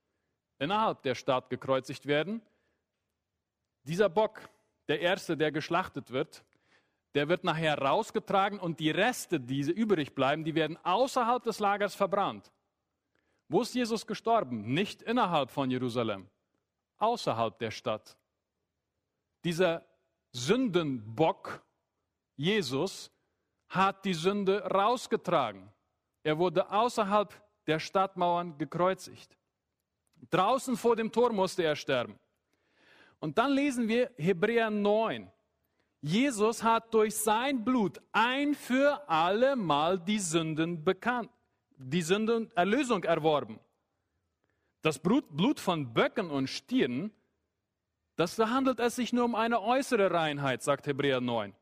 innerhalb 0.59 1.03
der 1.03 1.15
Stadt 1.15 1.49
gekreuzigt 1.49 2.07
werden. 2.07 2.43
Dieser 3.85 4.11
Bock, 4.11 4.49
der 4.87 5.01
erste, 5.01 5.37
der 5.37 5.51
geschlachtet 5.51 6.11
wird, 6.11 6.45
der 7.15 7.29
wird 7.29 7.43
nachher 7.43 7.79
rausgetragen 7.79 8.61
und 8.61 8.81
die 8.81 8.91
Reste, 8.91 9.41
die 9.41 9.61
übrig 9.63 10.15
bleiben, 10.15 10.45
die 10.45 10.55
werden 10.55 10.79
außerhalb 10.85 11.43
des 11.43 11.59
Lagers 11.59 11.95
verbrannt. 11.95 12.53
Wo 13.49 13.63
ist 13.63 13.75
Jesus 13.75 14.07
gestorben? 14.07 14.75
Nicht 14.75 15.01
innerhalb 15.01 15.51
von 15.51 15.71
Jerusalem, 15.71 16.29
außerhalb 16.99 17.59
der 17.59 17.71
Stadt. 17.71 18.17
Dieser 19.43 19.87
Sündenbock, 20.33 21.63
Jesus, 22.37 23.11
hat 23.69 24.05
die 24.05 24.15
Sünde 24.15 24.63
rausgetragen. 24.65 25.73
Er 26.23 26.39
wurde 26.39 26.71
außerhalb 26.71 27.44
der 27.67 27.79
Stadtmauern 27.79 28.59
gekreuzigt. 28.59 29.37
Draußen 30.31 30.77
vor 30.77 30.97
dem 30.97 31.13
Tor 31.13 31.33
musste 31.33 31.63
er 31.63 31.77
sterben. 31.77 32.19
Und 33.21 33.39
dann 33.39 33.53
lesen 33.53 33.89
wir 33.89 34.11
Hebräer 34.17 34.71
9. 34.71 35.31
Jesus 36.01 36.63
hat 36.63 36.93
durch 36.93 37.15
sein 37.17 37.65
Blut 37.65 38.01
ein 38.13 38.55
für 38.55 39.09
alle 39.09 39.57
Mal 39.57 39.99
die 39.99 40.19
Sünden 40.19 40.85
bekannt, 40.85 41.31
die 41.77 42.03
Sünden 42.03 42.51
Erlösung 42.55 43.05
erworben. 43.05 43.59
Das 44.83 44.99
Blut, 44.99 45.61
von 45.61 45.95
Böcken 45.95 46.31
und 46.31 46.49
Stieren 46.49 47.11
das, 48.17 48.37
da 48.37 48.51
handelt 48.51 48.79
es 48.79 48.97
sich 48.97 49.13
nur 49.13 49.25
um 49.25 49.35
eine 49.35 49.61
äußere 49.61 50.11
Reinheit, 50.11 50.63
sagt 50.63 50.87
Hebräer 50.87 51.21
9. 51.21 51.53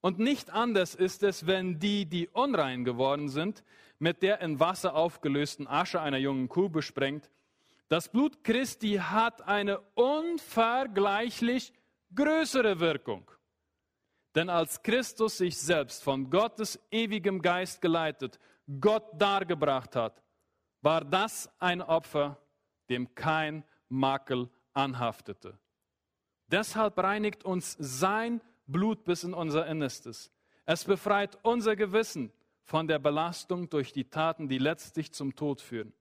Und 0.00 0.18
nicht 0.18 0.50
anders 0.50 0.94
ist 0.94 1.22
es, 1.22 1.46
wenn 1.46 1.78
die, 1.78 2.06
die 2.06 2.28
unrein 2.28 2.84
geworden 2.84 3.28
sind, 3.28 3.62
mit 4.00 4.22
der 4.22 4.40
in 4.40 4.58
Wasser 4.58 4.94
aufgelösten 4.94 5.68
Asche 5.68 6.00
einer 6.00 6.16
jungen 6.16 6.48
Kuh 6.48 6.68
besprengt. 6.68 7.30
Das 7.88 8.08
Blut 8.08 8.42
Christi 8.42 8.94
hat 8.94 9.46
eine 9.46 9.78
unvergleichlich 9.94 11.72
größere 12.14 12.80
Wirkung. 12.80 13.30
Denn 14.34 14.48
als 14.48 14.82
Christus 14.82 15.38
sich 15.38 15.58
selbst 15.58 16.02
von 16.02 16.30
Gottes 16.30 16.80
ewigem 16.90 17.42
Geist 17.42 17.80
geleitet, 17.80 18.38
Gott 18.80 19.04
dargebracht 19.20 19.94
hat, 19.96 20.22
war 20.82 21.04
das 21.04 21.50
ein 21.58 21.82
Opfer, 21.82 22.38
dem 22.88 23.14
kein 23.14 23.64
Makel 23.88 24.48
anhaftete. 24.72 25.58
Deshalb 26.46 26.96
reinigt 26.98 27.44
uns 27.44 27.76
sein 27.78 28.40
Blut 28.66 29.04
bis 29.04 29.24
in 29.24 29.34
unser 29.34 29.66
Innerstes. 29.66 30.32
Es 30.64 30.84
befreit 30.84 31.38
unser 31.42 31.76
Gewissen 31.76 32.32
von 32.70 32.86
der 32.86 33.00
Belastung 33.00 33.68
durch 33.68 33.92
die 33.92 34.04
Taten, 34.04 34.48
die 34.48 34.58
letztlich 34.58 35.12
zum 35.12 35.34
Tod 35.34 35.60
führen. 35.60 35.92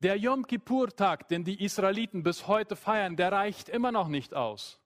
Der 0.00 0.18
Yom 0.18 0.46
Kippur-Tag, 0.46 1.28
den 1.28 1.44
die 1.44 1.64
Israeliten 1.64 2.22
bis 2.22 2.46
heute 2.46 2.76
feiern, 2.76 3.16
der 3.16 3.32
reicht 3.32 3.70
immer 3.70 3.90
noch 3.90 4.08
nicht 4.08 4.34
aus. 4.34 4.78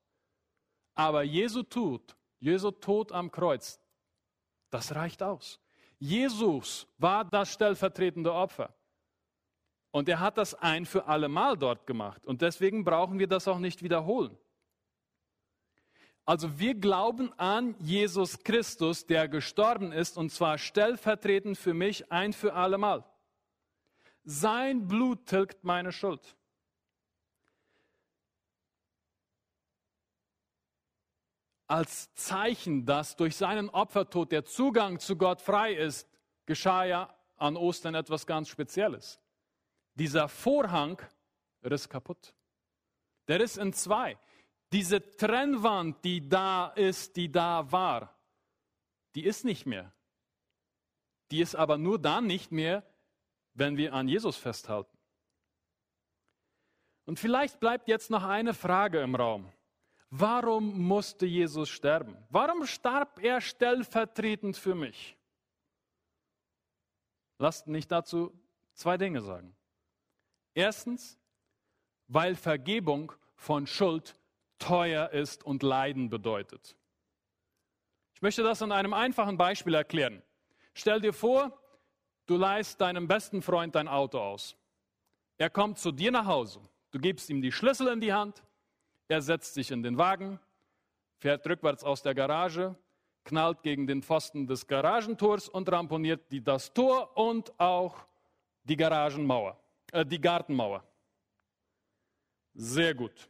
Aber 0.94 1.24
Jesu 1.24 1.64
Tod, 1.64 2.16
Jesu 2.38 2.70
Tod 2.70 3.10
am 3.10 3.32
Kreuz, 3.32 3.80
das 4.70 4.94
reicht 4.94 5.24
aus. 5.24 5.58
Jesus 5.98 6.86
war 6.98 7.24
das 7.24 7.52
stellvertretende 7.52 8.32
Opfer. 8.32 8.72
Und 9.90 10.08
er 10.08 10.20
hat 10.20 10.38
das 10.38 10.54
ein 10.54 10.86
für 10.86 11.06
alle 11.06 11.28
Mal 11.28 11.58
dort 11.58 11.88
gemacht. 11.88 12.24
Und 12.24 12.42
deswegen 12.42 12.84
brauchen 12.84 13.18
wir 13.18 13.26
das 13.26 13.48
auch 13.48 13.58
nicht 13.58 13.82
wiederholen. 13.82 14.38
Also 16.30 16.60
wir 16.60 16.76
glauben 16.76 17.32
an 17.40 17.74
Jesus 17.80 18.44
Christus, 18.44 19.04
der 19.04 19.26
gestorben 19.26 19.90
ist, 19.90 20.16
und 20.16 20.30
zwar 20.30 20.58
stellvertretend 20.58 21.58
für 21.58 21.74
mich 21.74 22.12
ein 22.12 22.32
für 22.32 22.54
alle 22.54 22.78
Mal. 22.78 23.04
Sein 24.22 24.86
Blut 24.86 25.26
tilgt 25.26 25.64
meine 25.64 25.90
Schuld. 25.90 26.36
Als 31.66 32.14
Zeichen, 32.14 32.86
dass 32.86 33.16
durch 33.16 33.34
seinen 33.34 33.68
Opfertod 33.68 34.30
der 34.30 34.44
Zugang 34.44 35.00
zu 35.00 35.16
Gott 35.16 35.40
frei 35.40 35.74
ist, 35.74 36.08
geschah 36.46 36.84
ja 36.84 37.12
an 37.38 37.56
Ostern 37.56 37.96
etwas 37.96 38.24
ganz 38.24 38.48
Spezielles. 38.48 39.18
Dieser 39.96 40.28
Vorhang 40.28 41.02
riss 41.64 41.88
kaputt. 41.88 42.32
Der 43.26 43.40
ist 43.40 43.58
in 43.58 43.72
zwei. 43.72 44.16
Diese 44.72 45.16
Trennwand, 45.16 46.04
die 46.04 46.28
da 46.28 46.68
ist, 46.68 47.16
die 47.16 47.30
da 47.30 47.70
war, 47.72 48.16
die 49.14 49.24
ist 49.24 49.44
nicht 49.44 49.66
mehr. 49.66 49.92
Die 51.30 51.40
ist 51.40 51.54
aber 51.54 51.78
nur 51.78 51.98
dann 51.98 52.26
nicht 52.26 52.52
mehr, 52.52 52.84
wenn 53.54 53.76
wir 53.76 53.92
an 53.92 54.08
Jesus 54.08 54.36
festhalten. 54.36 54.96
Und 57.04 57.18
vielleicht 57.18 57.58
bleibt 57.58 57.88
jetzt 57.88 58.10
noch 58.10 58.22
eine 58.22 58.54
Frage 58.54 59.00
im 59.00 59.14
Raum. 59.16 59.52
Warum 60.10 60.86
musste 60.86 61.26
Jesus 61.26 61.68
sterben? 61.68 62.16
Warum 62.30 62.66
starb 62.66 63.20
er 63.20 63.40
stellvertretend 63.40 64.56
für 64.56 64.74
mich? 64.74 65.16
Lasst 67.38 67.66
mich 67.68 67.86
dazu 67.86 68.32
zwei 68.74 68.96
Dinge 68.96 69.22
sagen. 69.22 69.56
Erstens, 70.52 71.18
weil 72.08 72.34
Vergebung 72.34 73.12
von 73.34 73.66
Schuld 73.66 74.19
teuer 74.60 75.10
ist 75.10 75.44
und 75.44 75.64
Leiden 75.64 76.08
bedeutet. 76.08 76.76
Ich 78.14 78.22
möchte 78.22 78.44
das 78.44 78.62
an 78.62 78.70
einem 78.70 78.94
einfachen 78.94 79.36
Beispiel 79.36 79.74
erklären. 79.74 80.22
Stell 80.74 81.00
dir 81.00 81.12
vor, 81.12 81.58
du 82.26 82.36
leihst 82.36 82.80
deinem 82.80 83.08
besten 83.08 83.42
Freund 83.42 83.74
dein 83.74 83.88
Auto 83.88 84.18
aus. 84.18 84.56
Er 85.36 85.50
kommt 85.50 85.78
zu 85.78 85.90
dir 85.90 86.12
nach 86.12 86.26
Hause. 86.26 86.60
Du 86.92 87.00
gibst 87.00 87.28
ihm 87.30 87.42
die 87.42 87.50
Schlüssel 87.50 87.88
in 87.88 88.00
die 88.00 88.12
Hand. 88.12 88.44
Er 89.08 89.20
setzt 89.20 89.54
sich 89.54 89.72
in 89.72 89.82
den 89.82 89.98
Wagen, 89.98 90.38
fährt 91.18 91.44
rückwärts 91.48 91.82
aus 91.82 92.02
der 92.02 92.14
Garage, 92.14 92.76
knallt 93.24 93.62
gegen 93.62 93.88
den 93.88 94.02
Pfosten 94.02 94.46
des 94.46 94.68
Garagentors 94.68 95.48
und 95.48 95.70
ramponiert 95.72 96.26
das 96.46 96.72
Tor 96.72 97.16
und 97.16 97.58
auch 97.58 98.06
die 98.62 98.76
Garagenmauer 98.76 99.60
äh, 99.92 100.04
die 100.04 100.20
Gartenmauer. 100.20 100.84
Sehr 102.54 102.94
gut. 102.94 103.28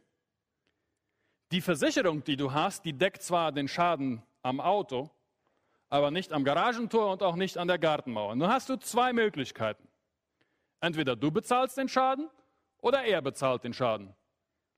Die 1.51 1.59
Versicherung, 1.59 2.23
die 2.23 2.37
du 2.37 2.53
hast, 2.53 2.85
die 2.85 2.93
deckt 2.93 3.21
zwar 3.21 3.51
den 3.51 3.67
Schaden 3.67 4.23
am 4.41 4.61
Auto, 4.61 5.09
aber 5.89 6.09
nicht 6.09 6.31
am 6.31 6.45
Garagentor 6.45 7.11
und 7.11 7.21
auch 7.21 7.35
nicht 7.35 7.57
an 7.57 7.67
der 7.67 7.77
Gartenmauer. 7.77 8.35
Nun 8.35 8.47
hast 8.47 8.69
du 8.69 8.77
zwei 8.77 9.11
Möglichkeiten. 9.11 9.85
Entweder 10.79 11.17
du 11.17 11.29
bezahlst 11.29 11.77
den 11.77 11.89
Schaden 11.89 12.29
oder 12.77 13.03
er 13.03 13.21
bezahlt 13.21 13.65
den 13.65 13.73
Schaden. 13.73 14.15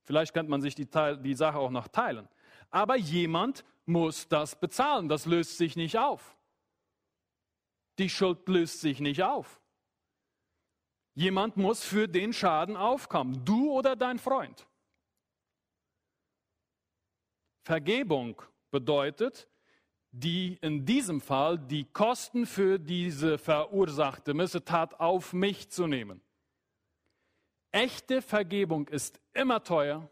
Vielleicht 0.02 0.34
könnte 0.34 0.50
man 0.50 0.62
sich 0.62 0.74
die, 0.74 0.88
die 1.22 1.36
Sache 1.36 1.60
auch 1.60 1.70
noch 1.70 1.88
teilen. 1.88 2.28
Aber 2.72 2.96
jemand 2.96 3.64
muss 3.86 4.28
das 4.28 4.60
bezahlen. 4.60 5.08
Das 5.08 5.28
löst 5.28 5.60
sich 5.60 5.76
nicht 5.76 6.00
auf. 6.00 6.36
Die 8.00 8.10
Schuld 8.10 8.48
löst 8.50 8.82
sich 8.82 9.00
nicht 9.00 9.22
auf. 9.22 9.62
Jemand 11.14 11.56
muss 11.56 11.84
für 11.84 12.08
den 12.08 12.34
Schaden 12.34 12.76
aufkommen, 12.76 13.46
du 13.46 13.72
oder 13.72 13.96
dein 13.96 14.18
Freund. 14.18 14.66
Vergebung 17.64 18.42
bedeutet, 18.72 19.48
die 20.12 20.60
in 20.62 20.86
diesem 20.86 21.22
Fall 21.22 21.58
die 21.58 21.86
Kosten 21.86 22.46
für 22.46 22.78
diese 22.78 23.38
verursachte 23.38 24.34
Missetat 24.34 25.00
auf 25.00 25.34
mich 25.34 25.70
zu 25.70 25.88
nehmen. 25.88 26.22
Echte 27.72 28.22
Vergebung 28.22 28.88
ist 28.90 29.20
immer 29.34 29.64
teuer 29.64 30.08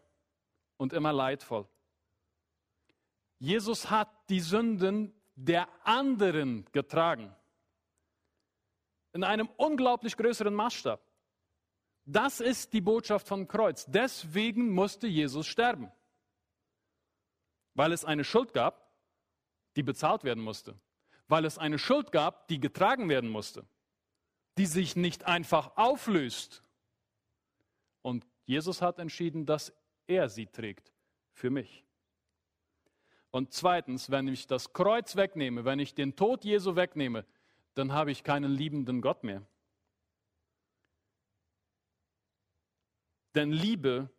und 0.77 0.93
immer 0.93 1.13
leidvoll. 1.13 1.67
Jesus 3.37 3.91
hat 3.91 4.09
die 4.29 4.39
Sünden 4.39 5.13
der 5.35 5.67
anderen 5.83 6.65
getragen. 6.71 7.35
In 9.13 9.23
einem 9.23 9.49
unglaublich 9.57 10.17
größeren 10.17 10.53
Maßstab. 10.53 11.01
Das 12.05 12.39
ist 12.39 12.73
die 12.73 12.81
Botschaft 12.81 13.27
vom 13.27 13.47
Kreuz. 13.47 13.85
Deswegen 13.87 14.71
musste 14.71 15.05
Jesus 15.05 15.45
sterben. 15.45 15.91
Weil 17.73 17.91
es 17.91 18.05
eine 18.05 18.23
Schuld 18.23 18.53
gab, 18.53 18.91
die 19.75 19.83
bezahlt 19.83 20.23
werden 20.23 20.43
musste. 20.43 20.75
Weil 21.27 21.45
es 21.45 21.57
eine 21.57 21.79
Schuld 21.79 22.11
gab, 22.11 22.47
die 22.47 22.59
getragen 22.59 23.09
werden 23.09 23.29
musste. 23.29 23.65
Die 24.57 24.65
sich 24.65 24.95
nicht 24.95 25.25
einfach 25.25 25.77
auflöst. 25.77 26.63
Und 28.01 28.27
Jesus 28.45 28.81
hat 28.81 28.99
entschieden, 28.99 29.45
dass 29.45 29.73
er 30.07 30.29
sie 30.29 30.47
trägt. 30.47 30.91
Für 31.33 31.49
mich. 31.49 31.85
Und 33.31 33.53
zweitens, 33.53 34.11
wenn 34.11 34.27
ich 34.27 34.45
das 34.45 34.73
Kreuz 34.73 35.15
wegnehme, 35.15 35.63
wenn 35.63 35.79
ich 35.79 35.95
den 35.95 36.17
Tod 36.17 36.43
Jesu 36.43 36.75
wegnehme, 36.75 37.25
dann 37.75 37.93
habe 37.93 38.11
ich 38.11 38.23
keinen 38.23 38.51
liebenden 38.51 39.01
Gott 39.01 39.23
mehr. 39.23 39.45
Denn 43.33 43.51
Liebe, 43.51 44.09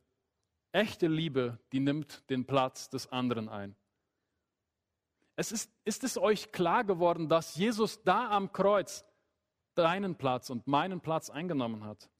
echte 0.72 1.06
Liebe, 1.06 1.58
die 1.72 1.80
nimmt 1.80 2.28
den 2.30 2.46
Platz 2.46 2.88
des 2.88 3.11
anderen 3.12 3.48
ein. 3.48 3.76
Es 5.37 5.52
ist, 5.52 5.70
ist 5.85 6.04
es 6.04 6.18
euch 6.18 6.52
klar 6.52 6.85
geworden, 6.85 7.28
dass 7.28 7.54
Jesus 7.54 8.02
da 8.02 8.30
am 8.30 8.52
Kreuz 8.52 9.04
deinen 9.74 10.16
Platz 10.16 10.50
und 10.50 10.66
meinen 10.66 11.00
Platz 11.00 11.30
eingenommen 11.30 11.85
hat? 11.85 12.11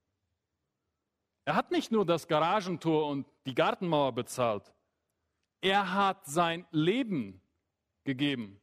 Er 1.45 1.57
hat 1.57 1.71
nicht 1.71 1.91
nur 1.91 2.07
das 2.07 2.29
Garagentor 2.29 3.09
und 3.09 3.27
die 3.47 3.55
Gartenmauer 3.55 4.13
bezahlt. 4.13 4.73
Er 5.61 5.93
hat 5.93 6.27
sein 6.27 6.67
Leben 6.71 7.41
gegeben. 8.05 8.61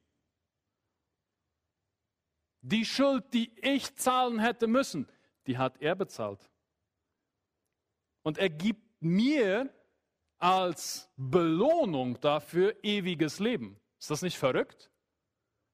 Die 2.62 2.86
Schuld, 2.86 3.34
die 3.34 3.52
ich 3.62 3.96
zahlen 3.96 4.40
hätte 4.40 4.68
müssen, 4.68 5.08
die 5.48 5.58
hat 5.58 5.82
er 5.82 5.96
bezahlt. 5.96 6.50
Und 8.24 8.38
er 8.38 8.50
gibt 8.50 9.02
mir 9.02 9.74
als 10.40 11.12
Belohnung 11.18 12.20
dafür 12.22 12.76
ewiges 12.84 13.40
Leben. 13.40 13.80
Ist 14.00 14.10
das 14.10 14.22
nicht 14.22 14.38
verrückt? 14.38 14.90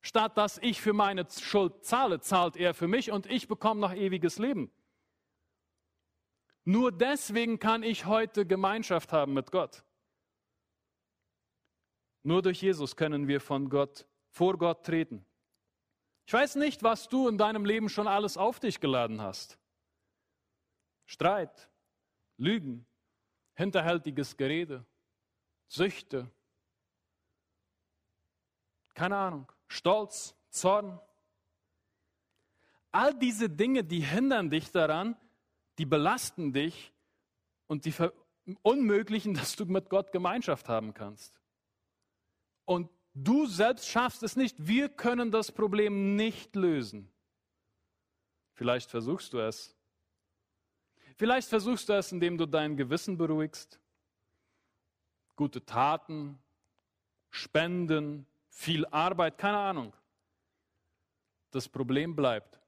Statt 0.02 0.38
dass 0.38 0.58
ich 0.58 0.82
für 0.82 0.94
meine 0.94 1.26
Schuld 1.30 1.84
zahle, 1.84 2.20
zahlt 2.20 2.58
er 2.58 2.74
für 2.74 2.88
mich 2.88 3.12
und 3.12 3.26
ich 3.28 3.48
bekomme 3.48 3.82
noch 3.82 3.94
ewiges 3.94 4.38
Leben. 4.38 4.72
Nur 6.64 6.92
deswegen 6.92 7.60
kann 7.60 7.84
ich 7.84 8.06
heute 8.06 8.46
Gemeinschaft 8.46 9.14
haben 9.14 9.34
mit 9.34 9.52
Gott. 9.52 9.84
Nur 12.24 12.42
durch 12.42 12.62
Jesus 12.62 12.96
können 12.96 13.28
wir 13.28 13.40
von 13.40 13.70
Gott, 13.70 14.08
vor 14.30 14.58
Gott 14.58 14.84
treten. 14.84 15.24
Ich 16.26 16.34
weiß 16.34 16.56
nicht, 16.56 16.82
was 16.82 17.08
du 17.08 17.28
in 17.28 17.38
deinem 17.38 17.66
Leben 17.66 17.88
schon 17.88 18.08
alles 18.08 18.36
auf 18.36 18.60
dich 18.60 18.80
geladen 18.80 19.22
hast. 19.22 19.60
Streit, 21.06 21.70
Lügen, 22.38 22.88
hinterhältiges 23.56 24.38
Gerede, 24.38 24.86
Süchte, 25.68 26.30
keine 28.94 29.18
Ahnung, 29.18 29.52
Stolz, 29.68 30.36
Zorn. 30.50 31.00
All 32.92 33.14
diese 33.14 33.50
Dinge, 33.50 33.84
die 33.84 34.00
hindern 34.00 34.50
dich 34.50 34.72
daran, 34.72 35.18
die 35.78 35.86
belasten 35.86 36.54
dich 36.54 36.94
und 37.68 37.86
die 37.86 37.94
unmöglichen, 38.62 39.34
dass 39.36 39.56
du 39.56 39.66
mit 39.66 39.90
Gott 39.90 40.12
Gemeinschaft 40.12 40.70
haben 40.70 40.94
kannst. 40.94 41.42
Und 42.64 42.90
du 43.14 43.46
selbst 43.46 43.88
schaffst 43.88 44.24
es 44.24 44.36
nicht. 44.36 44.56
Wir 44.66 44.90
können 44.90 45.30
das 45.30 45.52
Problem 45.52 46.16
nicht 46.16 46.56
lösen. 46.56 47.12
Vielleicht 48.54 48.90
versuchst 48.90 49.34
du 49.34 49.40
es. 49.40 49.76
Vielleicht 51.16 51.48
versuchst 51.48 51.88
du 51.88 51.94
es, 51.94 52.12
indem 52.12 52.38
du 52.38 52.46
dein 52.46 52.76
Gewissen 52.76 53.18
beruhigst. 53.18 53.80
Gute 55.36 55.66
Taten, 55.66 56.38
Spenden, 57.30 58.26
viel 58.50 58.86
Arbeit, 58.88 59.38
keine 59.38 59.58
Ahnung. 59.58 59.94
Das 61.52 61.70
Problem 61.70 62.16
bleibt. 62.16 62.60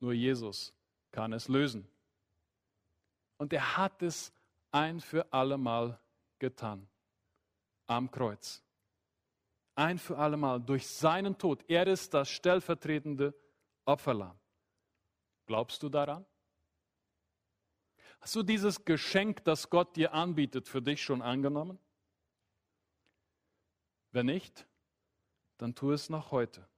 Nur 0.00 0.12
Jesus 0.12 0.72
kann 1.10 1.32
es 1.32 1.48
lösen. 1.48 1.88
Und 3.36 3.52
er 3.52 3.76
hat 3.76 4.02
es 4.02 4.32
ein 4.70 5.00
für 5.00 5.32
allemal 5.32 5.98
getan 6.38 6.86
am 7.86 8.10
Kreuz. 8.10 8.62
Ein 9.74 9.98
für 9.98 10.18
allemal 10.18 10.60
durch 10.60 10.86
seinen 10.86 11.36
Tod. 11.38 11.64
Er 11.68 11.86
ist 11.86 12.12
das 12.14 12.28
stellvertretende 12.28 13.34
Opferlamm. 13.84 14.36
Glaubst 15.46 15.82
du 15.82 15.88
daran? 15.88 16.24
Hast 18.20 18.34
du 18.34 18.42
dieses 18.42 18.84
Geschenk, 18.84 19.44
das 19.44 19.70
Gott 19.70 19.96
dir 19.96 20.12
anbietet, 20.12 20.68
für 20.68 20.82
dich 20.82 21.02
schon 21.02 21.22
angenommen? 21.22 21.78
Wenn 24.10 24.26
nicht, 24.26 24.66
dann 25.58 25.74
tu 25.74 25.92
es 25.92 26.08
noch 26.08 26.30
heute. 26.30 26.68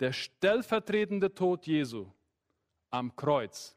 Der 0.00 0.12
stellvertretende 0.12 1.34
Tod 1.34 1.66
Jesu 1.66 2.10
am 2.90 3.14
Kreuz 3.16 3.76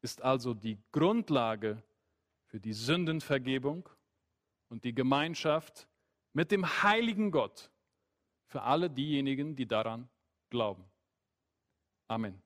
ist 0.00 0.22
also 0.22 0.54
die 0.54 0.78
Grundlage 0.92 1.82
für 2.46 2.60
die 2.60 2.72
Sündenvergebung 2.72 3.88
und 4.68 4.84
die 4.84 4.94
Gemeinschaft 4.94 5.88
mit 6.32 6.50
dem 6.50 6.64
heiligen 6.82 7.30
Gott 7.30 7.70
für 8.46 8.62
alle 8.62 8.90
diejenigen, 8.90 9.56
die 9.56 9.66
daran 9.66 10.08
glauben. 10.50 10.84
Amen. 12.08 12.43